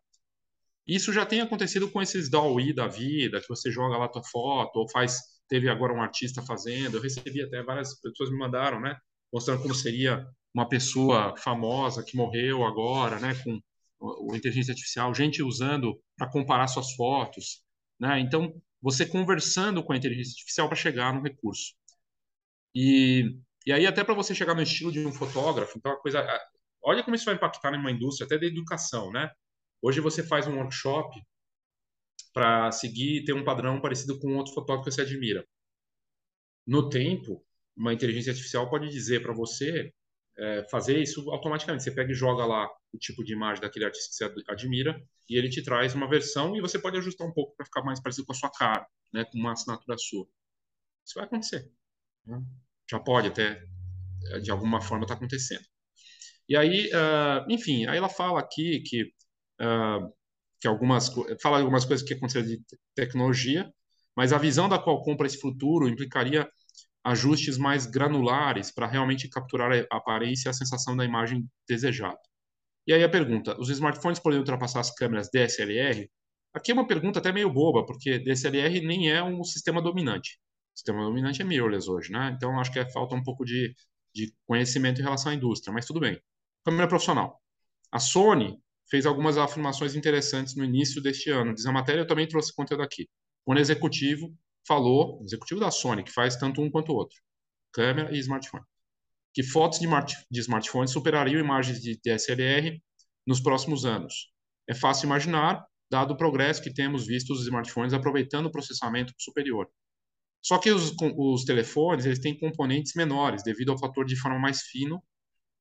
Isso 0.87 1.12
já 1.12 1.25
tem 1.25 1.40
acontecido 1.40 1.90
com 1.90 2.02
esses 2.02 2.28
DAWI 2.28 2.72
da 2.72 2.88
vida, 2.88 3.40
que 3.40 3.49
você 3.49 3.70
joga 3.70 3.96
lá 3.96 4.08
tua 4.08 4.22
foto, 4.25 4.76
ou 4.76 4.90
faz, 4.90 5.20
teve 5.49 5.68
agora 5.68 5.94
um 5.94 6.02
artista 6.02 6.42
fazendo, 6.42 6.96
eu 6.96 7.02
recebi 7.02 7.40
até 7.40 7.62
várias 7.62 7.99
pessoas 8.00 8.30
me 8.30 8.38
mandaram, 8.38 8.80
né, 8.80 8.96
mostrando 9.32 9.62
como 9.62 9.75
seria 9.75 10.26
uma 10.52 10.68
pessoa 10.68 11.37
famosa 11.37 12.04
que 12.04 12.16
morreu 12.16 12.64
agora, 12.64 13.20
né, 13.20 13.34
com 13.44 13.61
o 14.02 14.34
inteligência 14.34 14.72
artificial, 14.72 15.14
gente 15.14 15.42
usando 15.42 15.99
para 16.16 16.28
comparar 16.28 16.66
suas 16.66 16.92
fotos, 16.94 17.62
né? 17.99 18.18
Então, 18.18 18.52
você 18.80 19.06
conversando 19.06 19.82
com 19.82 19.92
a 19.92 19.96
inteligência 19.96 20.32
artificial 20.32 20.66
para 20.66 20.76
chegar 20.76 21.14
no 21.14 21.22
recurso. 21.22 21.75
E, 22.75 23.38
e 23.67 23.73
aí 23.73 23.87
até 23.87 24.02
para 24.05 24.14
você 24.14 24.35
chegar 24.35 24.55
no 24.55 24.62
estilo 24.62 24.93
de 24.93 25.05
um 25.05 25.12
fotógrafo, 25.12 25.79
então 25.79 25.93
a 25.93 25.97
coisa, 26.00 26.26
olha 26.83 27.02
como 27.02 27.17
isso 27.17 27.25
vai 27.25 27.35
impactar 27.35 27.71
numa 27.73 27.91
indústria 27.91 28.26
até 28.26 28.38
da 28.38 28.47
educação, 28.47 29.11
né? 29.12 29.31
Hoje 29.81 30.00
você 30.00 30.23
faz 30.23 30.47
um 30.47 30.57
workshop 30.57 31.21
para 32.33 32.73
seguir 32.73 33.25
ter 33.25 33.33
um 33.35 33.45
padrão 33.45 33.81
parecido 33.81 34.19
com 34.19 34.37
outro 34.37 34.55
fotógrafo 34.55 34.88
que 34.88 34.95
você 34.95 35.02
admira. 35.02 35.47
No 36.67 36.88
tempo, 36.88 37.45
uma 37.76 37.93
inteligência 37.93 38.31
artificial 38.31 38.71
pode 38.71 38.88
dizer 38.88 39.23
para 39.23 39.35
você 39.35 39.93
é, 40.38 40.64
fazer 40.71 41.00
isso 41.00 41.31
automaticamente. 41.31 41.85
Você 41.85 41.91
pega 41.91 42.12
e 42.12 42.14
joga 42.14 42.45
lá 42.45 42.69
o 42.93 42.99
tipo 42.99 43.25
de 43.25 43.33
imagem 43.33 43.61
daquele 43.61 43.85
artista 43.85 44.29
que 44.29 44.35
você 44.35 44.50
admira 44.50 45.02
e 45.29 45.37
ele 45.37 45.49
te 45.49 45.62
traz 45.62 45.95
uma 45.95 46.09
versão 46.09 46.57
e 46.57 46.61
você 46.61 46.79
pode 46.79 46.97
ajustar 46.99 47.26
um 47.26 47.33
pouco 47.33 47.57
para 47.57 47.67
ficar 47.67 47.83
mais 47.83 48.00
parecido 48.00 48.26
com 48.26 48.33
a 48.33 48.37
sua 48.37 48.50
cara, 48.50 48.87
né, 49.12 49.25
com 49.25 49.38
uma 49.38 49.52
assinatura 49.52 49.97
sua. 49.99 50.26
Isso 51.05 51.14
vai 51.17 51.25
acontecer. 51.25 51.71
Né? 52.26 52.43
Já 52.91 52.99
pode 53.00 53.29
até, 53.29 53.62
é, 54.33 54.38
de 54.38 54.50
alguma 54.50 54.81
forma, 54.81 55.05
estar 55.05 55.14
tá 55.14 55.19
acontecendo. 55.19 55.64
E 56.49 56.57
aí, 56.57 56.88
uh, 56.88 57.50
enfim, 57.50 57.87
aí 57.87 57.97
ela 57.97 58.09
fala 58.09 58.41
aqui 58.41 58.81
que, 58.81 59.05
uh, 59.61 60.12
que 60.61 60.69
algumas, 60.69 61.09
fala 61.41 61.59
algumas 61.59 61.85
coisas 61.85 62.07
que 62.07 62.14
aconteceram 62.14 62.47
de 62.47 62.62
tecnologia, 62.95 63.73
mas 64.17 64.33
a 64.33 64.38
visão 64.38 64.69
da 64.69 64.79
Qualcomm 64.79 65.17
para 65.17 65.26
esse 65.26 65.41
futuro 65.41 65.88
implicaria 65.88 66.49
ajustes 67.05 67.59
mais 67.59 67.87
granulares 67.87 68.71
para 68.71 68.87
realmente 68.87 69.29
capturar 69.29 69.73
a 69.73 69.97
aparência 69.97 70.49
e 70.49 70.50
a 70.50 70.55
sensação 70.55 70.97
da 70.97 71.05
imagem 71.05 71.49
desejada. 71.69 72.21
E 72.87 72.93
aí 72.93 73.02
a 73.02 73.09
pergunta: 73.09 73.59
os 73.61 73.71
smartphones 73.71 74.19
podem 74.19 74.38
ultrapassar 74.38 74.81
as 74.81 74.95
câmeras 74.95 75.31
DSLR? 75.33 76.11
Aqui 76.55 76.71
é 76.71 76.75
uma 76.75 76.87
pergunta 76.87 77.19
até 77.19 77.33
meio 77.33 77.50
boba, 77.50 77.87
porque 77.87 78.19
DSLR 78.19 78.81
nem 78.83 79.11
é 79.11 79.23
um 79.23 79.43
sistema 79.45 79.81
dominante. 79.81 80.38
O 80.75 80.79
sistema 80.79 81.05
dominante 81.05 81.43
é 81.43 81.45
mirrorless 81.45 81.88
hoje, 81.88 82.11
né? 82.12 82.33
Então 82.37 82.59
acho 82.59 82.73
que 82.73 82.79
é, 82.79 82.91
falta 82.91 83.14
um 83.14 83.23
pouco 83.23 83.45
de, 83.45 83.75
de 84.14 84.35
conhecimento 84.47 85.00
em 85.00 85.05
relação 85.05 85.33
à 85.33 85.35
indústria, 85.35 85.73
mas 85.73 85.87
tudo 85.87 86.00
bem. 86.00 86.21
Câmera 86.64 86.88
profissional. 86.88 87.41
A 87.91 87.99
Sony 87.99 88.59
fez 88.91 89.07
algumas 89.07 89.37
afirmações 89.38 89.95
interessantes 89.95 90.55
no 90.55 90.64
início 90.64 91.02
deste 91.02 91.31
ano. 91.31 91.55
Diz 91.55 91.67
a 91.67 91.73
matéria, 91.73 92.00
eu 92.02 92.07
também 92.07 92.26
trouxe 92.26 92.55
conteúdo 92.55 92.83
aqui. 92.83 93.09
Quando 93.45 93.59
executivo 93.59 94.35
falou, 94.67 95.21
executivo 95.25 95.61
da 95.61 95.71
Sony, 95.71 96.02
que 96.05 96.12
faz 96.12 96.37
tanto 96.37 96.61
um 96.62 96.71
quanto 96.71 96.93
o 96.93 96.95
outro, 96.95 97.19
câmera 97.73 98.14
e 98.14 98.19
smartphone. 98.19 98.64
que 99.35 99.43
fotos 99.43 99.79
de, 99.79 99.87
de 100.31 100.41
smartphones 100.41 100.91
superariam 100.93 101.41
imagens 101.41 101.81
de 101.81 101.99
DSLR 102.05 102.83
nos 103.26 103.41
próximos 103.41 103.85
anos. 103.85 104.31
É 104.69 104.75
fácil 104.75 105.07
imaginar, 105.07 105.64
dado 105.91 106.12
o 106.14 106.17
progresso 106.17 106.62
que 106.62 106.73
temos 106.73 107.07
visto 107.07 107.33
os 107.33 107.43
smartphones 107.43 107.95
aproveitando 107.95 108.47
o 108.47 108.50
processamento 108.50 109.12
superior. 109.19 109.69
Só 110.42 110.58
que 110.58 110.70
os, 110.70 110.94
os 111.16 111.44
telefones 111.44 112.04
eles 112.04 112.18
têm 112.18 112.38
componentes 112.38 112.94
menores, 112.94 113.42
devido 113.42 113.72
ao 113.72 113.78
fator 113.78 114.04
de 114.04 114.16
forma 114.16 114.38
mais 114.38 114.62
fino, 114.62 115.02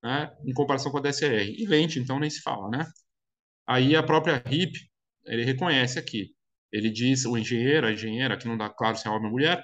né, 0.03 0.35
em 0.45 0.53
comparação 0.53 0.91
com 0.91 0.97
a 0.97 1.01
DSLR. 1.01 1.55
E 1.57 1.65
lente, 1.67 1.99
então, 1.99 2.19
nem 2.19 2.29
se 2.29 2.41
fala, 2.41 2.69
né? 2.69 2.87
Aí 3.67 3.95
a 3.95 4.03
própria 4.03 4.41
RIP, 4.45 4.73
ele 5.25 5.43
reconhece 5.43 5.99
aqui. 5.99 6.31
Ele 6.71 6.89
diz, 6.89 7.25
o 7.25 7.37
engenheiro, 7.37 7.87
a 7.87 7.91
engenheira, 7.91 8.37
que 8.37 8.47
não 8.47 8.57
dá 8.57 8.69
claro 8.69 8.97
se 8.97 9.07
é 9.07 9.11
homem 9.11 9.25
ou 9.25 9.31
mulher, 9.31 9.63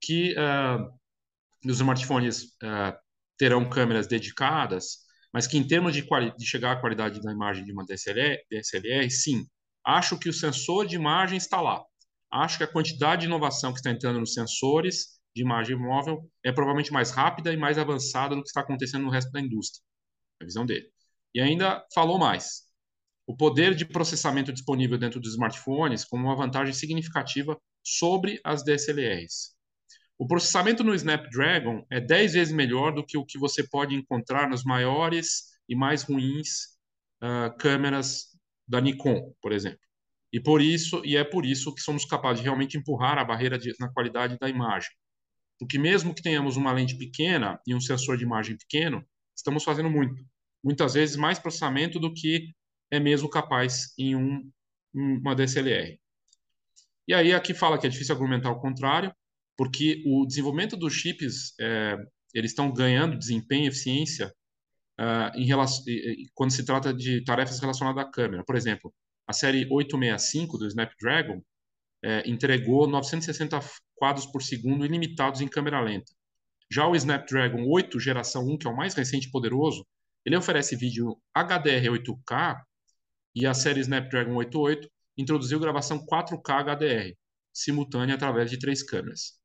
que 0.00 0.34
uh, 0.34 0.90
os 1.64 1.76
smartphones 1.76 2.44
uh, 2.62 2.96
terão 3.38 3.68
câmeras 3.68 4.06
dedicadas, 4.06 4.98
mas 5.32 5.46
que 5.46 5.56
em 5.56 5.66
termos 5.66 5.94
de, 5.94 6.02
de, 6.02 6.46
chegar 6.46 6.72
à 6.72 6.80
qualidade 6.80 7.22
da 7.22 7.32
imagem 7.32 7.64
de 7.64 7.72
uma 7.72 7.84
DSLR, 7.84 8.38
DSLR, 8.50 9.10
sim, 9.10 9.46
acho 9.84 10.18
que 10.18 10.28
o 10.28 10.32
sensor 10.32 10.86
de 10.86 10.96
imagem 10.96 11.38
está 11.38 11.60
lá. 11.60 11.82
Acho 12.30 12.58
que 12.58 12.64
a 12.64 12.72
quantidade 12.72 13.22
de 13.22 13.26
inovação 13.26 13.72
que 13.72 13.78
está 13.78 13.90
entrando 13.90 14.20
nos 14.20 14.34
sensores 14.34 15.20
de 15.34 15.42
imagem 15.42 15.76
móvel 15.76 16.28
é 16.44 16.52
provavelmente 16.52 16.92
mais 16.92 17.10
rápida 17.10 17.52
e 17.52 17.56
mais 17.56 17.78
avançada 17.78 18.34
do 18.34 18.42
que 18.42 18.48
está 18.48 18.60
acontecendo 18.60 19.04
no 19.04 19.10
resto 19.10 19.30
da 19.32 19.40
indústria. 19.40 19.82
A 20.40 20.44
visão 20.44 20.64
dele. 20.64 20.90
E 21.34 21.40
ainda 21.40 21.84
falou 21.94 22.18
mais. 22.18 22.62
O 23.26 23.36
poder 23.36 23.74
de 23.74 23.84
processamento 23.84 24.52
disponível 24.52 24.98
dentro 24.98 25.20
dos 25.20 25.32
smartphones 25.32 26.04
como 26.04 26.26
uma 26.26 26.36
vantagem 26.36 26.74
significativa 26.74 27.60
sobre 27.82 28.40
as 28.44 28.64
DSLRs. 28.64 29.54
O 30.18 30.26
processamento 30.26 30.84
no 30.84 30.94
Snapdragon 30.94 31.84
é 31.90 32.00
10 32.00 32.34
vezes 32.34 32.52
melhor 32.52 32.92
do 32.92 33.04
que 33.04 33.16
o 33.16 33.24
que 33.24 33.38
você 33.38 33.66
pode 33.66 33.94
encontrar 33.94 34.48
nas 34.48 34.64
maiores 34.64 35.44
e 35.68 35.74
mais 35.74 36.02
ruins 36.02 36.76
uh, 37.22 37.56
câmeras 37.56 38.26
da 38.68 38.80
Nikon, 38.80 39.32
por 39.40 39.52
exemplo. 39.52 39.80
E 40.32 40.40
por 40.40 40.62
isso, 40.62 41.02
e 41.04 41.16
é 41.16 41.24
por 41.24 41.44
isso 41.44 41.74
que 41.74 41.82
somos 41.82 42.04
capazes 42.04 42.38
de 42.38 42.44
realmente 42.44 42.78
empurrar 42.78 43.18
a 43.18 43.24
barreira 43.24 43.58
de, 43.58 43.74
na 43.80 43.88
qualidade 43.88 44.38
da 44.38 44.48
imagem. 44.48 44.90
Porque 45.58 45.78
mesmo 45.78 46.14
que 46.14 46.22
tenhamos 46.22 46.56
uma 46.56 46.72
lente 46.72 46.96
pequena 46.96 47.60
e 47.66 47.74
um 47.74 47.80
sensor 47.80 48.16
de 48.16 48.24
imagem 48.24 48.56
pequeno, 48.56 49.04
estamos 49.36 49.64
fazendo 49.64 49.90
muito. 49.90 50.24
Muitas 50.62 50.94
vezes 50.94 51.16
mais 51.16 51.38
processamento 51.38 51.98
do 51.98 52.14
que 52.14 52.54
é 52.90 53.00
mesmo 53.00 53.28
capaz 53.28 53.92
em 53.98 54.14
um, 54.14 54.50
uma 54.94 55.34
DSLR. 55.34 55.98
E 57.08 57.14
aí 57.14 57.34
aqui 57.34 57.52
fala 57.52 57.78
que 57.78 57.86
é 57.86 57.90
difícil 57.90 58.14
argumentar 58.14 58.50
o 58.50 58.60
contrário, 58.60 59.12
porque 59.56 60.02
o 60.06 60.24
desenvolvimento 60.24 60.76
dos 60.76 60.94
chips, 60.94 61.54
é, 61.60 61.96
eles 62.32 62.52
estão 62.52 62.72
ganhando 62.72 63.18
desempenho 63.18 63.64
e 63.64 63.68
eficiência 63.68 64.32
uh, 65.00 65.36
em 65.36 65.44
relação, 65.44 65.84
quando 66.34 66.52
se 66.52 66.64
trata 66.64 66.94
de 66.94 67.24
tarefas 67.24 67.58
relacionadas 67.58 68.04
à 68.04 68.10
câmera. 68.10 68.44
Por 68.44 68.56
exemplo, 68.56 68.94
a 69.30 69.32
série 69.32 69.64
865 69.70 70.58
do 70.58 70.66
Snapdragon 70.66 71.40
é, 72.02 72.28
entregou 72.28 72.88
960 72.88 73.60
quadros 73.94 74.26
por 74.26 74.42
segundo 74.42 74.84
ilimitados 74.84 75.40
em 75.40 75.46
câmera 75.46 75.80
lenta. 75.80 76.12
Já 76.68 76.88
o 76.88 76.96
Snapdragon 76.96 77.64
8 77.64 78.00
geração 78.00 78.44
1, 78.44 78.58
que 78.58 78.66
é 78.66 78.70
o 78.70 78.76
mais 78.76 78.92
recente 78.92 79.28
e 79.28 79.30
poderoso, 79.30 79.86
ele 80.26 80.36
oferece 80.36 80.74
vídeo 80.74 81.16
HDR 81.32 81.92
8K 81.92 82.60
e 83.36 83.46
a 83.46 83.54
série 83.54 83.78
Snapdragon 83.80 84.34
88 84.34 84.90
introduziu 85.16 85.60
gravação 85.60 86.04
4K 86.04 86.64
HDR, 86.64 87.16
simultânea 87.52 88.16
através 88.16 88.50
de 88.50 88.58
três 88.58 88.82
câmeras. 88.82 89.38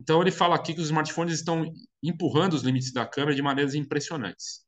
Então 0.00 0.22
ele 0.22 0.30
fala 0.30 0.54
aqui 0.54 0.74
que 0.74 0.80
os 0.80 0.86
smartphones 0.86 1.34
estão 1.34 1.64
empurrando 2.00 2.52
os 2.52 2.62
limites 2.62 2.92
da 2.92 3.04
câmera 3.04 3.34
de 3.34 3.42
maneiras 3.42 3.74
impressionantes. 3.74 4.64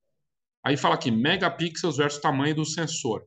Aí 0.65 0.77
fala 0.77 0.97
aqui 0.97 1.13
megapixels 1.13 1.99
versus 1.99 2.21
tamanho 2.21 2.57
do 2.57 2.65
sensor. 2.65 3.25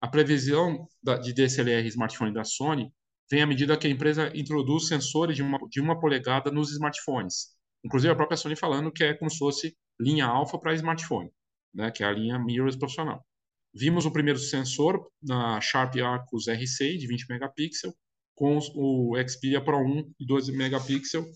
A 0.00 0.08
previsão 0.08 0.88
de 1.22 1.32
DSLR 1.34 1.86
smartphone 1.88 2.32
da 2.32 2.42
Sony 2.42 2.90
vem 3.30 3.42
à 3.42 3.46
medida 3.46 3.76
que 3.76 3.86
a 3.86 3.90
empresa 3.90 4.32
introduz 4.34 4.88
sensores 4.88 5.36
de 5.36 5.42
uma, 5.42 5.58
de 5.68 5.80
uma 5.80 6.00
polegada 6.00 6.50
nos 6.50 6.72
smartphones. 6.72 7.48
Inclusive 7.84 8.12
a 8.12 8.16
própria 8.16 8.36
Sony 8.36 8.56
falando 8.56 8.90
que 8.90 9.04
é 9.04 9.14
como 9.14 9.30
se 9.30 9.38
fosse 9.38 9.76
linha 10.00 10.26
alfa 10.26 10.58
para 10.58 10.74
smartphone, 10.74 11.30
né, 11.74 11.90
que 11.90 12.02
é 12.02 12.06
a 12.06 12.12
linha 12.12 12.38
mirrorless 12.38 12.78
profissional. 12.78 13.24
Vimos 13.74 14.06
o 14.06 14.10
primeiro 14.10 14.38
sensor 14.38 15.06
na 15.22 15.60
Sharp 15.60 15.94
Arcus 15.96 16.46
R6 16.46 16.98
de 16.98 17.06
20 17.06 17.26
megapixels, 17.28 17.94
com 18.34 18.58
o 18.74 19.12
Xperia 19.28 19.62
Pro 19.62 19.78
1 19.78 20.14
de 20.18 20.26
12 20.26 20.52
megapixels 20.52 21.26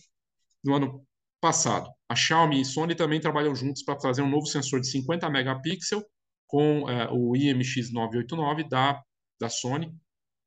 no 0.65 0.75
ano 0.75 1.07
passado. 1.39 1.91
A 2.09 2.17
Xiaomi 2.17 2.63
e 2.63 2.65
Sony 2.65 2.95
também 2.95 3.21
trabalham 3.21 3.55
juntos 3.55 3.85
para 3.85 3.97
trazer 3.97 4.23
um 4.23 4.31
novo 4.31 4.47
sensor 4.47 4.81
de 4.81 4.91
50 4.91 5.29
megapixels 5.29 6.03
com 6.47 6.89
é, 6.89 7.09
o 7.11 7.33
IMX989 7.33 8.69
da, 8.69 9.03
da 9.41 9.49
Sony 9.49 9.95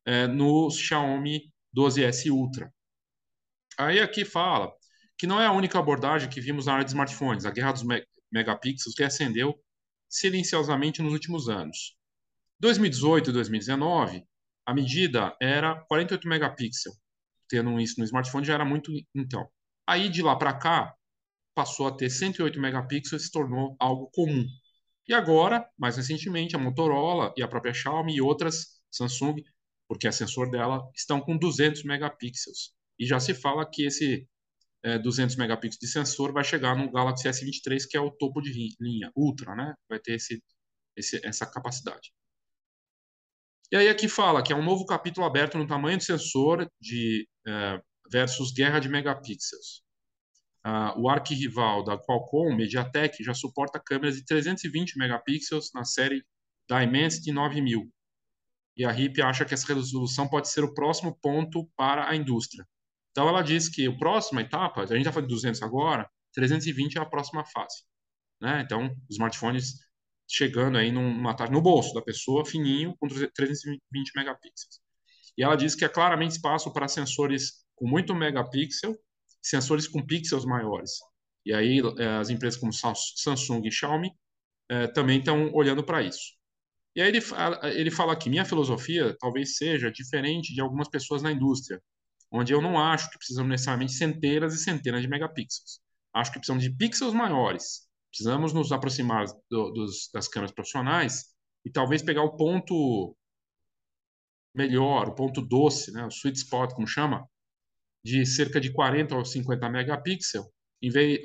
é, 0.06 0.28
no 0.28 0.70
Xiaomi 0.70 1.52
12S 1.76 2.32
Ultra. 2.32 2.74
Aí 3.78 4.00
aqui 4.00 4.26
fala 4.26 4.74
que 5.18 5.28
não 5.28 5.42
é 5.42 5.46
a 5.46 5.52
única 5.52 5.80
abordagem 5.80 6.30
que 6.30 6.42
vimos 6.42 6.66
na 6.66 6.74
área 6.74 6.86
de 6.86 6.92
smartphones, 6.92 7.46
a 7.46 7.52
guerra 7.52 7.72
dos 7.72 7.84
me 7.84 8.04
megapixels 8.32 8.94
que 8.94 9.04
acendeu 9.04 9.58
silenciosamente 10.10 11.02
nos 11.02 11.14
últimos 11.14 11.48
anos. 11.48 11.96
2018 12.60 13.30
e 13.30 13.34
2019, 13.34 14.24
a 14.66 14.74
medida 14.74 15.36
era 15.42 15.80
48 15.88 16.28
megapixels. 16.28 16.98
Tendo 17.48 17.80
isso 17.80 18.00
no 18.00 18.06
smartphone 18.06 18.46
já 18.46 18.56
era 18.56 18.66
muito 18.66 18.92
então. 19.16 19.48
Aí 19.88 20.10
de 20.10 20.22
lá 20.22 20.36
para 20.36 20.54
cá 20.54 20.94
passou 21.56 21.88
a 21.88 21.96
ter 21.96 22.10
108 22.10 22.60
megapixels 22.60 23.22
e 23.22 23.26
se 23.26 23.32
tornou 23.32 23.76
algo 23.80 24.10
comum. 24.14 24.46
E 25.08 25.14
agora, 25.14 25.70
mais 25.78 25.98
recentemente, 25.98 26.56
a 26.56 26.60
Motorola 26.60 27.34
e 27.38 27.44
a 27.44 27.48
própria 27.48 27.74
Xiaomi 27.74 28.16
e 28.16 28.22
outras 28.22 28.82
Samsung, 28.92 29.36
porque 29.88 30.08
é 30.08 30.12
sensor 30.12 30.50
dela, 30.52 30.90
estão 30.94 31.22
com 31.22 31.38
200 31.38 31.84
megapixels. 31.84 32.74
E 33.00 33.06
já 33.06 33.20
se 33.20 33.34
fala 33.34 33.70
que 33.70 33.86
esse 33.86 34.28
é, 34.84 35.00
200 35.00 35.36
megapixels 35.38 35.80
de 35.80 35.88
sensor 35.88 36.34
vai 36.34 36.44
chegar 36.44 36.76
no 36.76 36.92
Galaxy 36.92 37.28
S23, 37.28 37.88
que 37.90 37.98
é 37.98 38.02
o 38.02 38.12
topo 38.12 38.42
de 38.42 38.76
linha, 38.80 39.12
Ultra, 39.16 39.56
né? 39.56 39.74
Vai 39.90 40.00
ter 40.00 40.16
esse, 40.16 40.44
esse, 40.96 41.26
essa 41.26 41.46
capacidade. 41.46 42.12
E 43.72 43.76
aí 43.76 43.90
aqui 43.90 44.08
fala 44.08 44.42
que 44.42 44.54
é 44.54 44.56
um 44.56 44.64
novo 44.64 44.86
capítulo 44.86 45.26
aberto 45.26 45.58
no 45.58 45.68
tamanho 45.68 45.98
do 45.98 46.04
sensor 46.04 46.70
de 46.80 47.28
é, 47.46 47.82
versus 48.12 48.52
guerra 48.52 48.80
de 48.80 48.90
megapixels. 48.90 49.84
Ah, 50.70 50.94
o 50.98 51.08
arquirrival 51.08 51.82
da 51.82 51.98
Qualcomm, 51.98 52.54
MediaTek, 52.54 53.24
já 53.24 53.34
suporta 53.34 53.80
câmeras 53.80 54.18
de 54.18 54.26
320 54.26 54.98
megapixels 54.98 55.72
na 55.74 55.86
série 55.86 56.26
Dimensity 56.70 57.32
9000. 57.32 57.90
E 58.76 58.84
a 58.84 58.92
RIP 58.92 59.22
acha 59.22 59.46
que 59.46 59.54
essa 59.54 59.74
resolução 59.74 60.28
pode 60.28 60.50
ser 60.50 60.66
o 60.66 60.74
próximo 60.74 61.18
ponto 61.22 61.66
para 61.78 62.10
a 62.10 62.18
indústria. 62.18 62.68
Então 63.12 63.30
ela 63.30 63.42
diz 63.42 63.70
que 63.70 63.88
a 63.88 63.98
próxima 63.98 64.42
etapa, 64.42 64.82
a 64.82 64.86
gente 64.88 65.06
já 65.06 65.12
falou 65.14 65.26
de 65.26 65.34
200 65.34 65.64
agora, 65.64 66.06
320 66.34 66.98
é 66.98 67.02
a 67.02 67.06
próxima 67.06 67.46
fase. 67.46 67.86
Né? 68.42 68.60
Então, 68.60 68.94
smartphones 69.10 69.76
chegando 70.28 70.78
aí 70.78 70.92
numa 70.92 71.34
no 71.50 71.62
bolso 71.62 71.94
da 71.94 72.02
pessoa, 72.02 72.46
fininho, 72.46 72.94
com 73.00 73.08
320 73.08 74.12
megapixels. 74.18 74.82
E 75.38 75.44
ela 75.46 75.56
diz 75.56 75.76
que 75.76 75.86
é 75.86 75.90
claramente 75.90 76.32
espaço 76.32 76.74
para 76.74 76.90
sensores 76.90 77.66
com 77.74 77.88
muito 77.88 78.14
megapixel, 78.14 78.94
sensores 79.50 79.88
com 79.88 80.06
pixels 80.06 80.46
maiores. 80.46 80.92
E 81.46 81.54
aí 81.54 81.80
eh, 82.00 82.18
as 82.18 82.30
empresas 82.30 82.60
como 82.60 82.74
Samsung 82.74 83.66
e 83.66 83.72
Xiaomi 83.72 84.12
é, 84.70 84.88
também 84.88 85.20
estão 85.20 85.52
olhando 85.54 85.84
para 85.84 86.02
isso. 86.02 86.36
E 86.96 87.02
aí 87.02 87.10
ele, 87.10 87.20
ele 87.76 87.92
fala 87.92 88.16
que 88.16 88.30
minha 88.30 88.44
filosofia 88.46 89.16
talvez 89.20 89.56
seja 89.56 89.92
diferente 89.92 90.54
de 90.54 90.62
algumas 90.62 90.90
pessoas 90.90 91.22
na 91.22 91.32
indústria, 91.32 91.82
onde 92.32 92.54
eu 92.54 92.62
não 92.62 92.80
acho 92.80 93.10
que 93.10 93.18
precisamos 93.18 93.50
necessariamente 93.50 93.94
centenas 93.94 94.54
e 94.54 94.58
centenas 94.58 95.02
de 95.02 95.08
megapixels. 95.08 95.80
Acho 96.14 96.32
que 96.32 96.40
precisamos 96.40 96.64
de 96.64 96.72
pixels 96.72 97.14
maiores, 97.14 97.88
Precisamos 98.10 98.54
nos 98.54 98.72
aproximar 98.72 99.26
do, 99.50 99.72
dos, 99.72 100.10
das 100.14 100.28
câmeras 100.28 100.54
profissionais 100.54 101.26
e 101.64 101.70
talvez 101.70 102.02
pegar 102.02 102.24
o 102.24 102.36
ponto 102.36 103.16
melhor, 104.56 105.10
o 105.10 105.14
ponto 105.14 105.42
doce, 105.42 105.92
né, 105.92 106.04
o 106.04 106.10
sweet 106.10 106.38
spot, 106.38 106.74
como 106.74 106.88
chama, 106.88 107.30
de 108.08 108.26
cerca 108.26 108.62
de 108.62 108.72
40 108.72 109.16
ou 109.16 109.26
50 109.26 109.70
megapixels, 109.70 110.48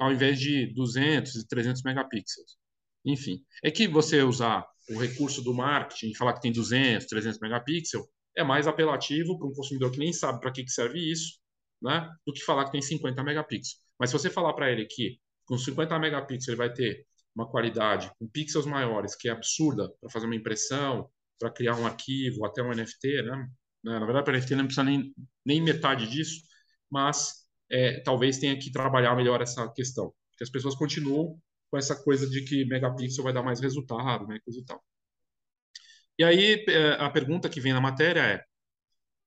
ao 0.00 0.12
invés 0.12 0.40
de 0.40 0.66
200 0.74 1.36
e 1.36 1.46
300 1.46 1.80
megapixels. 1.84 2.56
Enfim, 3.04 3.40
é 3.62 3.70
que 3.70 3.86
você 3.86 4.20
usar 4.20 4.66
o 4.90 4.98
recurso 4.98 5.42
do 5.42 5.54
marketing 5.54 6.10
e 6.10 6.16
falar 6.16 6.32
que 6.34 6.40
tem 6.40 6.50
200, 6.50 7.06
300 7.06 7.38
megapixels 7.38 8.04
é 8.36 8.42
mais 8.42 8.66
apelativo 8.66 9.38
para 9.38 9.46
um 9.46 9.52
consumidor 9.52 9.92
que 9.92 9.98
nem 9.98 10.12
sabe 10.12 10.40
para 10.40 10.50
que 10.50 10.68
serve 10.68 10.98
isso, 10.98 11.38
né, 11.80 12.08
do 12.26 12.32
que 12.32 12.42
falar 12.42 12.64
que 12.64 12.72
tem 12.72 12.82
50 12.82 13.22
megapixels. 13.22 13.80
Mas 13.96 14.10
se 14.10 14.18
você 14.18 14.28
falar 14.28 14.52
para 14.54 14.72
ele 14.72 14.84
que 14.86 15.20
com 15.44 15.56
50 15.56 15.96
megapixels 16.00 16.48
ele 16.48 16.56
vai 16.56 16.72
ter 16.72 17.06
uma 17.32 17.48
qualidade 17.48 18.10
com 18.18 18.26
pixels 18.26 18.66
maiores, 18.66 19.14
que 19.14 19.28
é 19.28 19.32
absurda 19.32 19.88
para 20.00 20.10
fazer 20.10 20.26
uma 20.26 20.34
impressão, 20.34 21.08
para 21.38 21.48
criar 21.48 21.76
um 21.76 21.86
arquivo, 21.86 22.44
até 22.44 22.60
um 22.60 22.72
NFT, 22.72 23.22
né? 23.22 23.48
Na 23.84 24.04
verdade, 24.04 24.24
para 24.24 24.36
NFT 24.36 24.54
não 24.56 24.64
precisa 24.64 24.84
nem, 24.84 25.12
nem 25.44 25.60
metade 25.60 26.08
disso, 26.08 26.42
mas 26.92 27.46
é, 27.70 28.00
talvez 28.00 28.38
tenha 28.38 28.58
que 28.58 28.70
trabalhar 28.70 29.16
melhor 29.16 29.40
essa 29.40 29.66
questão. 29.72 30.12
Porque 30.30 30.44
as 30.44 30.50
pessoas 30.50 30.74
continuam 30.74 31.40
com 31.70 31.78
essa 31.78 31.96
coisa 31.96 32.28
de 32.28 32.44
que 32.44 32.66
megapixel 32.66 33.24
vai 33.24 33.32
dar 33.32 33.42
mais 33.42 33.60
resultado, 33.60 34.26
né, 34.26 34.38
coisa 34.44 34.60
e 34.60 34.64
tal. 34.64 34.84
E 36.18 36.24
aí 36.24 36.64
é, 36.68 36.92
a 37.00 37.08
pergunta 37.08 37.48
que 37.48 37.60
vem 37.60 37.72
na 37.72 37.80
matéria 37.80 38.20
é, 38.20 38.44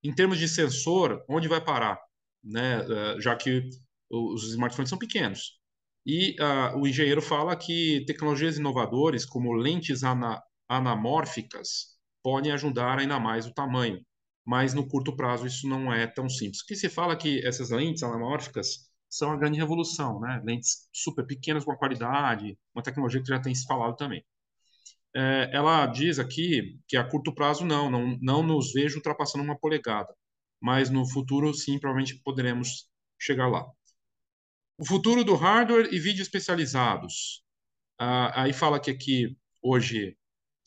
em 0.04 0.14
termos 0.14 0.38
de 0.38 0.48
sensor, 0.48 1.26
onde 1.28 1.48
vai 1.48 1.60
parar? 1.60 2.00
Né, 2.44 2.86
é, 2.88 3.20
já 3.20 3.36
que 3.36 3.68
os 4.10 4.50
smartphones 4.52 4.90
são 4.90 5.00
pequenos. 5.00 5.60
E 6.06 6.36
uh, 6.40 6.78
o 6.78 6.88
engenheiro 6.88 7.22
fala 7.22 7.56
que 7.56 8.06
tecnologias 8.06 8.60
inovadoras, 8.60 9.26
como 9.26 9.52
lentes 9.54 10.04
ana 10.04 10.40
anamórficas, 10.70 11.96
podem 12.24 12.52
ajudar 12.52 13.00
ainda 13.00 13.20
mais 13.20 13.48
o 13.48 13.54
tamanho. 13.54 14.00
Mas 14.46 14.74
no 14.74 14.88
curto 14.88 15.16
prazo 15.16 15.48
isso 15.48 15.68
não 15.68 15.92
é 15.92 16.06
tão 16.08 16.30
simples. 16.30 16.62
Que 16.62 16.76
se 16.76 16.90
fala 16.90 17.18
que 17.18 17.46
essas 17.46 17.72
lentes 17.72 18.04
anamórficas 18.04 18.90
são 19.10 19.32
a 19.32 19.38
grande 19.38 19.58
revolução, 19.58 20.20
né? 20.20 20.42
Lentes 20.46 20.88
super 20.94 21.26
pequenas 21.26 21.66
com 21.66 21.76
qualidade, 21.76 22.58
uma 22.74 22.84
tecnologia 22.84 23.22
que 23.22 23.28
já 23.28 23.40
tem 23.40 23.56
se 23.56 23.66
falado 23.66 23.96
também. 23.96 24.24
É, 25.16 25.50
ela 25.54 25.88
diz 25.88 26.20
aqui 26.20 26.78
que 26.88 26.98
a 26.98 27.04
curto 27.04 27.34
prazo 27.34 27.66
não, 27.66 27.90
não, 27.90 28.18
não 28.22 28.44
nos 28.44 28.74
vejo 28.74 28.98
ultrapassando 28.98 29.44
uma 29.44 29.58
polegada, 29.58 30.14
mas 30.62 30.90
no 30.90 31.10
futuro 31.10 31.54
sim, 31.54 31.80
provavelmente 31.80 32.22
poderemos 32.24 32.90
chegar 33.18 33.48
lá. 33.48 33.66
O 34.78 34.86
futuro 34.86 35.24
do 35.24 35.36
hardware 35.36 35.88
e 35.94 36.00
vídeo 36.00 36.22
especializados. 36.22 37.44
Ah, 37.98 38.44
aí 38.44 38.52
fala 38.52 38.80
que 38.80 38.92
aqui 38.92 39.38
hoje 39.62 40.18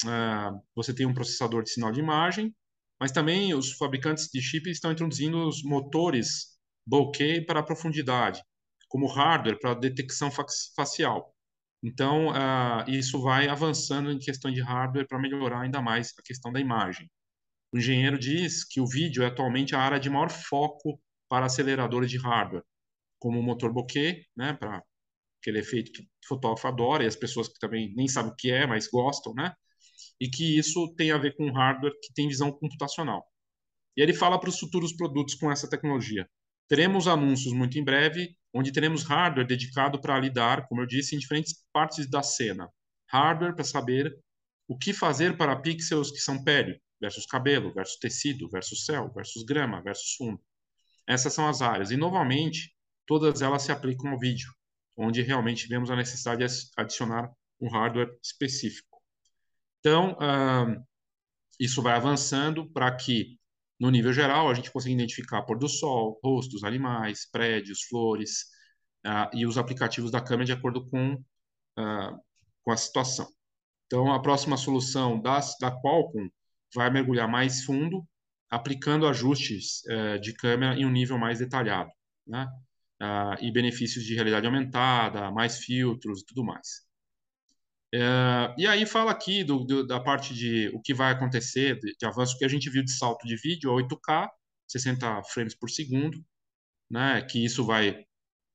ah, 0.07 0.53
você 0.75 0.95
tem 0.95 1.07
um 1.07 1.13
processador 1.13 1.63
de 1.63 1.71
sinal 1.71 1.93
de 1.93 2.01
imagem, 2.01 2.55
mas 3.01 3.13
também 3.13 3.55
os 3.55 3.73
fabricantes 3.73 4.29
de 4.33 4.41
chip 4.41 4.69
estão 4.71 4.93
introduzindo 4.93 5.47
os 5.47 5.63
motores 5.63 6.59
bokeh 6.87 7.43
para 7.43 7.63
profundidade, 7.63 8.43
como 8.89 9.07
hardware 9.07 9.59
para 9.61 9.75
detecção 9.75 10.31
facial. 10.75 11.35
Então, 11.83 12.31
uh, 12.31 12.89
isso 12.89 13.23
vai 13.23 13.49
avançando 13.49 14.11
em 14.11 14.19
questão 14.19 14.51
de 14.51 14.61
hardware 14.61 15.07
para 15.07 15.19
melhorar 15.19 15.61
ainda 15.63 15.81
mais 15.81 16.13
a 16.19 16.23
questão 16.23 16.51
da 16.53 16.61
imagem. 16.61 17.09
O 17.73 17.79
engenheiro 17.79 18.19
diz 18.19 18.65
que 18.65 18.81
o 18.81 18.87
vídeo 18.87 19.23
é 19.23 19.27
atualmente 19.27 19.75
a 19.75 19.81
área 19.81 20.01
de 20.01 20.11
maior 20.11 20.31
foco 20.31 21.01
para 21.29 21.47
aceleradores 21.47 22.11
de 22.11 22.19
hardware, 22.19 22.65
como 23.19 23.39
o 23.39 23.43
motor 23.43 23.73
bokeh, 23.73 24.25
né, 24.37 24.55
para 24.55 24.83
aquele 25.41 25.61
efeito 25.61 25.93
que 25.93 26.03
o 26.03 26.07
fotógrafo 26.27 26.67
adora 26.67 27.05
e 27.05 27.07
as 27.07 27.17
pessoas 27.17 27.49
que 27.49 27.59
também 27.61 27.95
nem 27.95 28.09
sabem 28.09 28.33
o 28.33 28.37
que 28.37 28.51
é, 28.51 28.67
mas 28.67 28.89
gostam, 28.89 29.35
né? 29.35 29.55
E 30.21 30.29
que 30.29 30.59
isso 30.59 30.95
tem 30.97 31.11
a 31.11 31.19
ver 31.19 31.37
com 31.37 31.51
hardware 31.53 31.95
que 32.03 32.13
tem 32.13 32.29
visão 32.29 32.51
computacional. 32.51 33.25
E 33.97 34.03
ele 34.03 34.13
fala 34.13 34.39
para 34.39 34.49
os 34.49 34.59
futuros 34.59 34.93
produtos 34.93 35.35
com 35.35 35.51
essa 35.51 35.69
tecnologia. 35.69 36.29
Teremos 36.69 37.09
anúncios 37.09 37.53
muito 37.53 37.79
em 37.79 37.85
breve, 37.85 38.37
onde 38.55 38.73
teremos 38.73 39.03
hardware 39.05 39.47
dedicado 39.47 40.01
para 40.01 40.19
lidar, 40.19 40.69
como 40.69 40.83
eu 40.83 40.87
disse, 40.87 41.17
em 41.17 41.19
diferentes 41.19 41.55
partes 41.73 42.09
da 42.09 42.23
cena. 42.23 42.69
Hardware 43.11 43.55
para 43.55 43.65
saber 43.65 44.15
o 44.69 44.77
que 44.77 44.93
fazer 44.93 45.37
para 45.37 45.57
pixels 45.57 46.11
que 46.11 46.19
são 46.19 46.45
pele, 46.45 46.79
versus 47.01 47.25
cabelo, 47.25 47.73
versus 47.73 47.97
tecido, 47.99 48.49
versus 48.51 48.85
céu, 48.85 49.11
versus 49.15 49.43
grama, 49.45 49.83
versus 49.83 50.15
fundo. 50.15 50.41
Essas 51.09 51.33
são 51.33 51.49
as 51.49 51.63
áreas. 51.63 51.91
E, 51.91 51.97
novamente, 51.97 52.75
todas 53.07 53.41
elas 53.41 53.63
se 53.63 53.73
aplicam 53.73 54.11
ao 54.11 54.19
vídeo, 54.19 54.53
onde 54.97 55.23
realmente 55.23 55.67
vemos 55.67 55.91
a 55.91 55.97
necessidade 55.97 56.47
de 56.47 56.55
adicionar 56.77 57.33
um 57.61 57.71
hardware 57.71 58.11
específico. 58.23 58.88
Então, 59.81 60.13
uh, 60.13 60.85
isso 61.59 61.83
vai 61.83 61.95
avançando 61.95 62.71
para 62.71 62.95
que 62.95 63.39
no 63.79 63.91
nível 63.91 64.13
geral, 64.13 64.51
a 64.51 64.55
gente 64.55 64.71
consegue 64.73 64.95
identificar 64.95 65.43
pôr 65.43 65.59
do 65.59 65.69
sol, 65.69 66.19
rostos, 66.23 66.65
animais, 66.65 67.29
prédios, 67.31 67.83
flores, 67.85 68.47
uh, 69.07 69.37
e 69.37 69.47
os 69.47 69.57
aplicativos 69.57 70.11
da 70.11 70.21
câmera 70.21 70.47
de 70.47 70.53
acordo 70.53 70.89
com, 70.89 71.15
uh, 71.15 72.21
com 72.65 72.73
a 72.73 72.77
situação. 72.77 73.29
Então, 73.87 74.13
a 74.13 74.21
próxima 74.21 74.57
solução 74.57 75.21
das, 75.21 75.57
da 75.61 75.71
Qualcomm 75.71 76.29
vai 76.75 76.91
mergulhar 76.91 77.29
mais 77.29 77.65
fundo, 77.65 78.07
aplicando 78.51 79.07
ajustes 79.07 79.83
uh, 79.87 80.21
de 80.21 80.35
câmera 80.35 80.75
em 80.75 80.85
um 80.85 80.91
nível 80.91 81.19
mais 81.19 81.39
detalhado, 81.39 81.91
né? 82.27 82.49
Ah, 83.01 83.37
e 83.41 83.53
benefícios 83.53 84.05
de 84.05 84.13
realidade 84.13 84.45
aumentada, 84.45 85.31
mais 85.31 85.59
filtros 85.59 86.23
e 86.23 86.27
tudo 86.27 86.45
mais. 86.45 86.88
É, 87.95 88.55
e 88.59 88.67
aí 88.67 88.85
fala 88.85 89.11
aqui 89.11 89.43
do, 89.43 89.65
do, 89.65 89.87
da 89.87 89.99
parte 89.99 90.35
de 90.35 90.69
o 90.75 90.81
que 90.81 90.93
vai 90.93 91.13
acontecer, 91.13 91.79
de, 91.81 91.95
de, 91.99 92.07
avanço 92.07 92.37
que 92.39 92.45
a 92.45 92.49
gente 92.49 92.69
viu 92.69 92.85
de 92.85 92.93
salto 92.93 93.27
de 93.27 93.37
vídeo 93.37 93.71
a 93.71 93.83
8K, 93.83 94.29
60 94.69 95.23
frames 95.25 95.55
por 95.55 95.71
segundo, 95.71 96.23
né? 96.91 97.23
Que 97.23 97.45
isso 97.45 97.65
vai. 97.65 98.05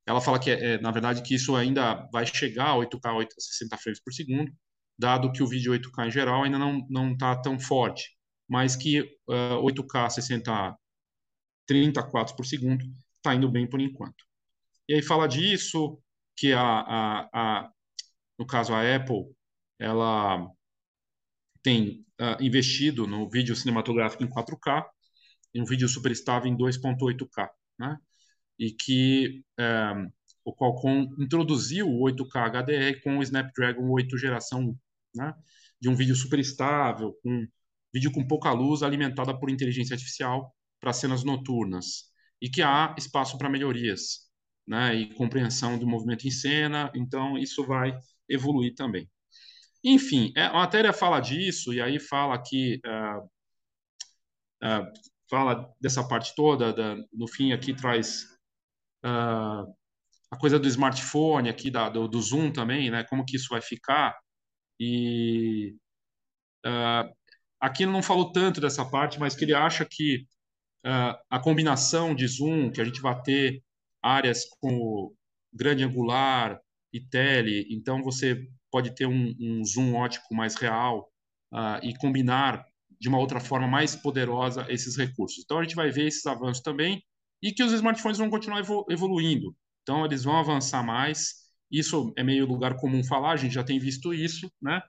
Ela 0.05 0.21
fala 0.21 0.39
que, 0.39 0.51
é, 0.51 0.79
na 0.79 0.91
verdade, 0.91 1.23
que 1.23 1.35
isso 1.35 1.55
ainda 1.55 2.07
vai 2.11 2.25
chegar 2.25 2.71
a 2.71 2.75
8K, 2.75 3.15
8, 3.15 3.35
60 3.39 3.77
frames 3.77 4.01
por 4.03 4.13
segundo, 4.13 4.51
dado 4.97 5.31
que 5.31 5.41
o 5.43 5.47
vídeo 5.47 5.73
8K 5.73 6.07
em 6.07 6.11
geral 6.11 6.43
ainda 6.43 6.59
não 6.59 6.85
não 6.89 7.13
está 7.13 7.35
tão 7.41 7.59
forte, 7.59 8.15
mas 8.47 8.75
que 8.75 9.01
uh, 9.27 9.61
8K 9.63 10.09
60 10.11 10.77
30 11.67 12.03
quadros 12.09 12.35
por 12.35 12.45
segundo 12.45 12.83
está 13.17 13.33
indo 13.35 13.49
bem 13.49 13.67
por 13.67 13.81
enquanto. 13.81 14.23
E 14.87 14.95
aí 14.95 15.01
fala 15.01 15.27
disso 15.27 15.99
que 16.35 16.53
a, 16.53 16.61
a, 16.61 17.29
a 17.33 17.71
no 18.37 18.45
caso 18.45 18.73
a 18.73 18.95
Apple, 18.95 19.25
ela 19.79 20.47
tem 21.61 22.05
uh, 22.19 22.41
investido 22.43 23.07
no 23.07 23.29
vídeo 23.29 23.55
cinematográfico 23.55 24.23
em 24.23 24.29
4K, 24.29 24.85
em 25.53 25.61
um 25.61 25.65
vídeo 25.65 25.87
super 25.87 26.11
estável 26.11 26.51
em 26.51 26.57
2.8K, 26.57 27.49
né? 27.79 27.97
E 28.59 28.71
que 28.71 29.43
um, 29.59 29.63
eh, 29.63 30.11
o 30.45 30.55
Qualcomm 30.55 31.15
introduziu 31.19 31.87
o 31.87 32.01
8K 32.03 32.49
HDR 32.49 33.01
com 33.03 33.17
o 33.17 33.23
Snapdragon 33.23 33.89
8 33.89 34.17
geração 34.17 34.61
1, 34.61 34.77
né? 35.15 35.33
De 35.79 35.89
um 35.89 35.95
vídeo 35.95 36.15
super 36.15 36.39
estável, 36.39 37.13
com 37.23 37.47
vídeo 37.93 38.11
com 38.11 38.27
pouca 38.27 38.51
luz 38.51 38.83
alimentada 38.83 39.37
por 39.37 39.49
inteligência 39.49 39.93
artificial 39.93 40.53
para 40.79 40.93
cenas 40.93 41.23
noturnas 41.23 42.11
e 42.41 42.49
que 42.49 42.61
há 42.61 42.95
espaço 42.97 43.37
para 43.37 43.49
melhorias, 43.49 44.29
né? 44.67 44.95
E 44.95 45.13
compreensão 45.15 45.77
do 45.77 45.87
movimento 45.87 46.27
em 46.27 46.31
cena. 46.31 46.91
Então 46.95 47.37
isso 47.37 47.65
vai 47.65 47.97
evoluir 48.33 48.75
também. 48.75 49.09
Enfim, 49.83 50.31
é, 50.35 50.43
a 50.45 50.53
matéria 50.53 50.93
fala 50.93 51.19
disso, 51.19 51.73
e 51.73 51.81
aí 51.81 51.99
fala 51.99 52.41
que. 52.41 52.79
Uh, 52.85 53.25
uh, 54.65 54.93
fala 55.29 55.69
dessa 55.81 56.07
parte 56.07 56.33
toda, 56.35 56.71
da, 56.71 56.95
no 57.11 57.27
fim 57.27 57.53
aqui 57.53 57.73
traz 57.73 58.23
uh, 59.03 59.65
a 60.31 60.37
coisa 60.39 60.59
do 60.59 60.67
smartphone, 60.67 61.49
aqui 61.49 61.69
da, 61.71 61.89
do, 61.89 62.07
do, 62.07 62.21
Zoom 62.21 62.51
também, 62.51 62.89
né? 62.91 63.03
Como 63.03 63.25
que 63.25 63.35
isso 63.35 63.49
vai 63.49 63.61
ficar. 63.61 64.17
E 64.79 65.75
aqui 67.59 67.85
não 67.85 68.01
falou 68.01 68.31
tanto 68.31 68.61
dessa 68.61 68.85
parte, 68.85 69.19
mas 69.19 69.35
que 69.35 69.45
ele 69.45 69.53
acha 69.53 69.85
que 69.89 70.25
a 71.29 71.39
combinação 71.39 72.13
de 72.15 72.27
Zoom, 72.27 72.71
que 72.71 72.81
a 72.81 72.85
gente 72.85 73.01
vai 73.01 73.21
ter 73.21 73.63
áreas 74.01 74.45
como 74.59 75.15
grande 75.53 75.83
angular, 75.83 76.59
e 76.93 77.01
tele, 77.01 77.67
então 77.69 78.03
você 78.03 78.47
pode 78.71 78.93
ter 78.95 79.05
um, 79.05 79.35
um 79.39 79.65
zoom 79.65 79.95
ótico 79.95 80.33
mais 80.33 80.55
real 80.55 81.11
uh, 81.51 81.83
e 81.83 81.95
combinar 81.97 82.65
de 82.99 83.09
uma 83.09 83.17
outra 83.17 83.39
forma 83.39 83.67
mais 83.67 83.95
poderosa 83.95 84.65
esses 84.69 84.95
recursos. 84.95 85.43
Então 85.43 85.59
a 85.59 85.63
gente 85.63 85.75
vai 85.75 85.91
ver 85.91 86.07
esses 86.07 86.25
avanços 86.25 86.63
também 86.63 87.03
e 87.41 87.51
que 87.51 87.63
os 87.63 87.73
smartphones 87.73 88.17
vão 88.17 88.29
continuar 88.29 88.61
evoluindo. 88.89 89.55
Então 89.81 90.05
eles 90.05 90.23
vão 90.23 90.37
avançar 90.37 90.83
mais. 90.83 91.43
Isso 91.69 92.13
é 92.15 92.23
meio 92.23 92.45
lugar 92.45 92.75
comum 92.77 93.03
falar, 93.03 93.31
a 93.31 93.37
gente 93.37 93.53
já 93.53 93.63
tem 93.63 93.79
visto 93.79 94.13
isso, 94.13 94.49
né? 94.61 94.81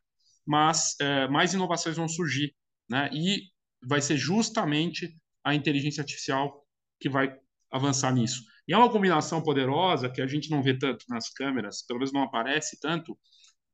Mas 0.47 0.95
é, 1.01 1.27
mais 1.29 1.55
inovações 1.55 1.97
vão 1.97 2.07
surgir, 2.07 2.55
né? 2.89 3.11
E 3.13 3.49
vai 3.83 4.01
ser 4.01 4.17
justamente 4.17 5.17
a 5.43 5.55
inteligência 5.55 6.03
artificial 6.03 6.65
que 7.01 7.09
vai 7.09 7.35
avançar 7.71 8.13
nisso. 8.13 8.43
E 8.67 8.73
é 8.73 8.77
uma 8.77 8.91
combinação 8.91 9.43
poderosa 9.43 10.09
que 10.09 10.23
a 10.23 10.27
gente 10.27 10.51
não 10.51 10.63
vê 10.63 10.79
tanto 10.79 11.05
nas 11.09 11.31
câmeras, 11.31 11.85
pelo 11.87 11.99
menos 11.99 12.13
não 12.13 12.23
aparece 12.23 12.79
tanto, 12.81 13.19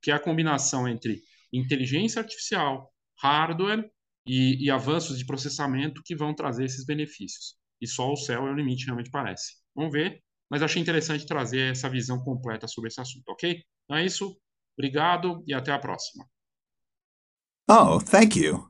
que 0.03 0.11
é 0.11 0.14
a 0.14 0.18
combinação 0.18 0.88
entre 0.88 1.22
inteligência 1.53 2.20
artificial, 2.20 2.92
hardware 3.22 3.88
e, 4.26 4.64
e 4.64 4.70
avanços 4.70 5.18
de 5.18 5.26
processamento 5.26 6.03
que 6.05 6.16
vão 6.16 6.35
trazer 6.35 6.64
esses 6.64 6.85
benefícios. 6.85 7.57
E 7.81 7.87
só 7.87 8.12
o 8.12 8.16
céu 8.16 8.46
é 8.46 8.50
o 8.50 8.55
limite, 8.55 8.85
realmente 8.85 9.11
parece. 9.11 9.55
Vamos 9.74 9.92
ver, 9.92 10.22
mas 10.50 10.62
achei 10.62 10.83
interessante 10.83 11.26
trazer 11.26 11.72
essa 11.72 11.88
visão 11.88 12.22
completa 12.22 12.66
sobre 12.66 12.88
esse 12.88 13.00
assunto, 13.00 13.29
ok? 13.29 13.62
Então 13.85 13.96
é 13.96 14.05
isso, 14.05 14.37
obrigado 14.76 15.42
e 15.46 15.55
até 15.55 15.72
a 15.72 15.79
próxima. 15.79 16.26
Oh, 17.68 18.00
thank 18.00 18.37
you. 18.37 18.68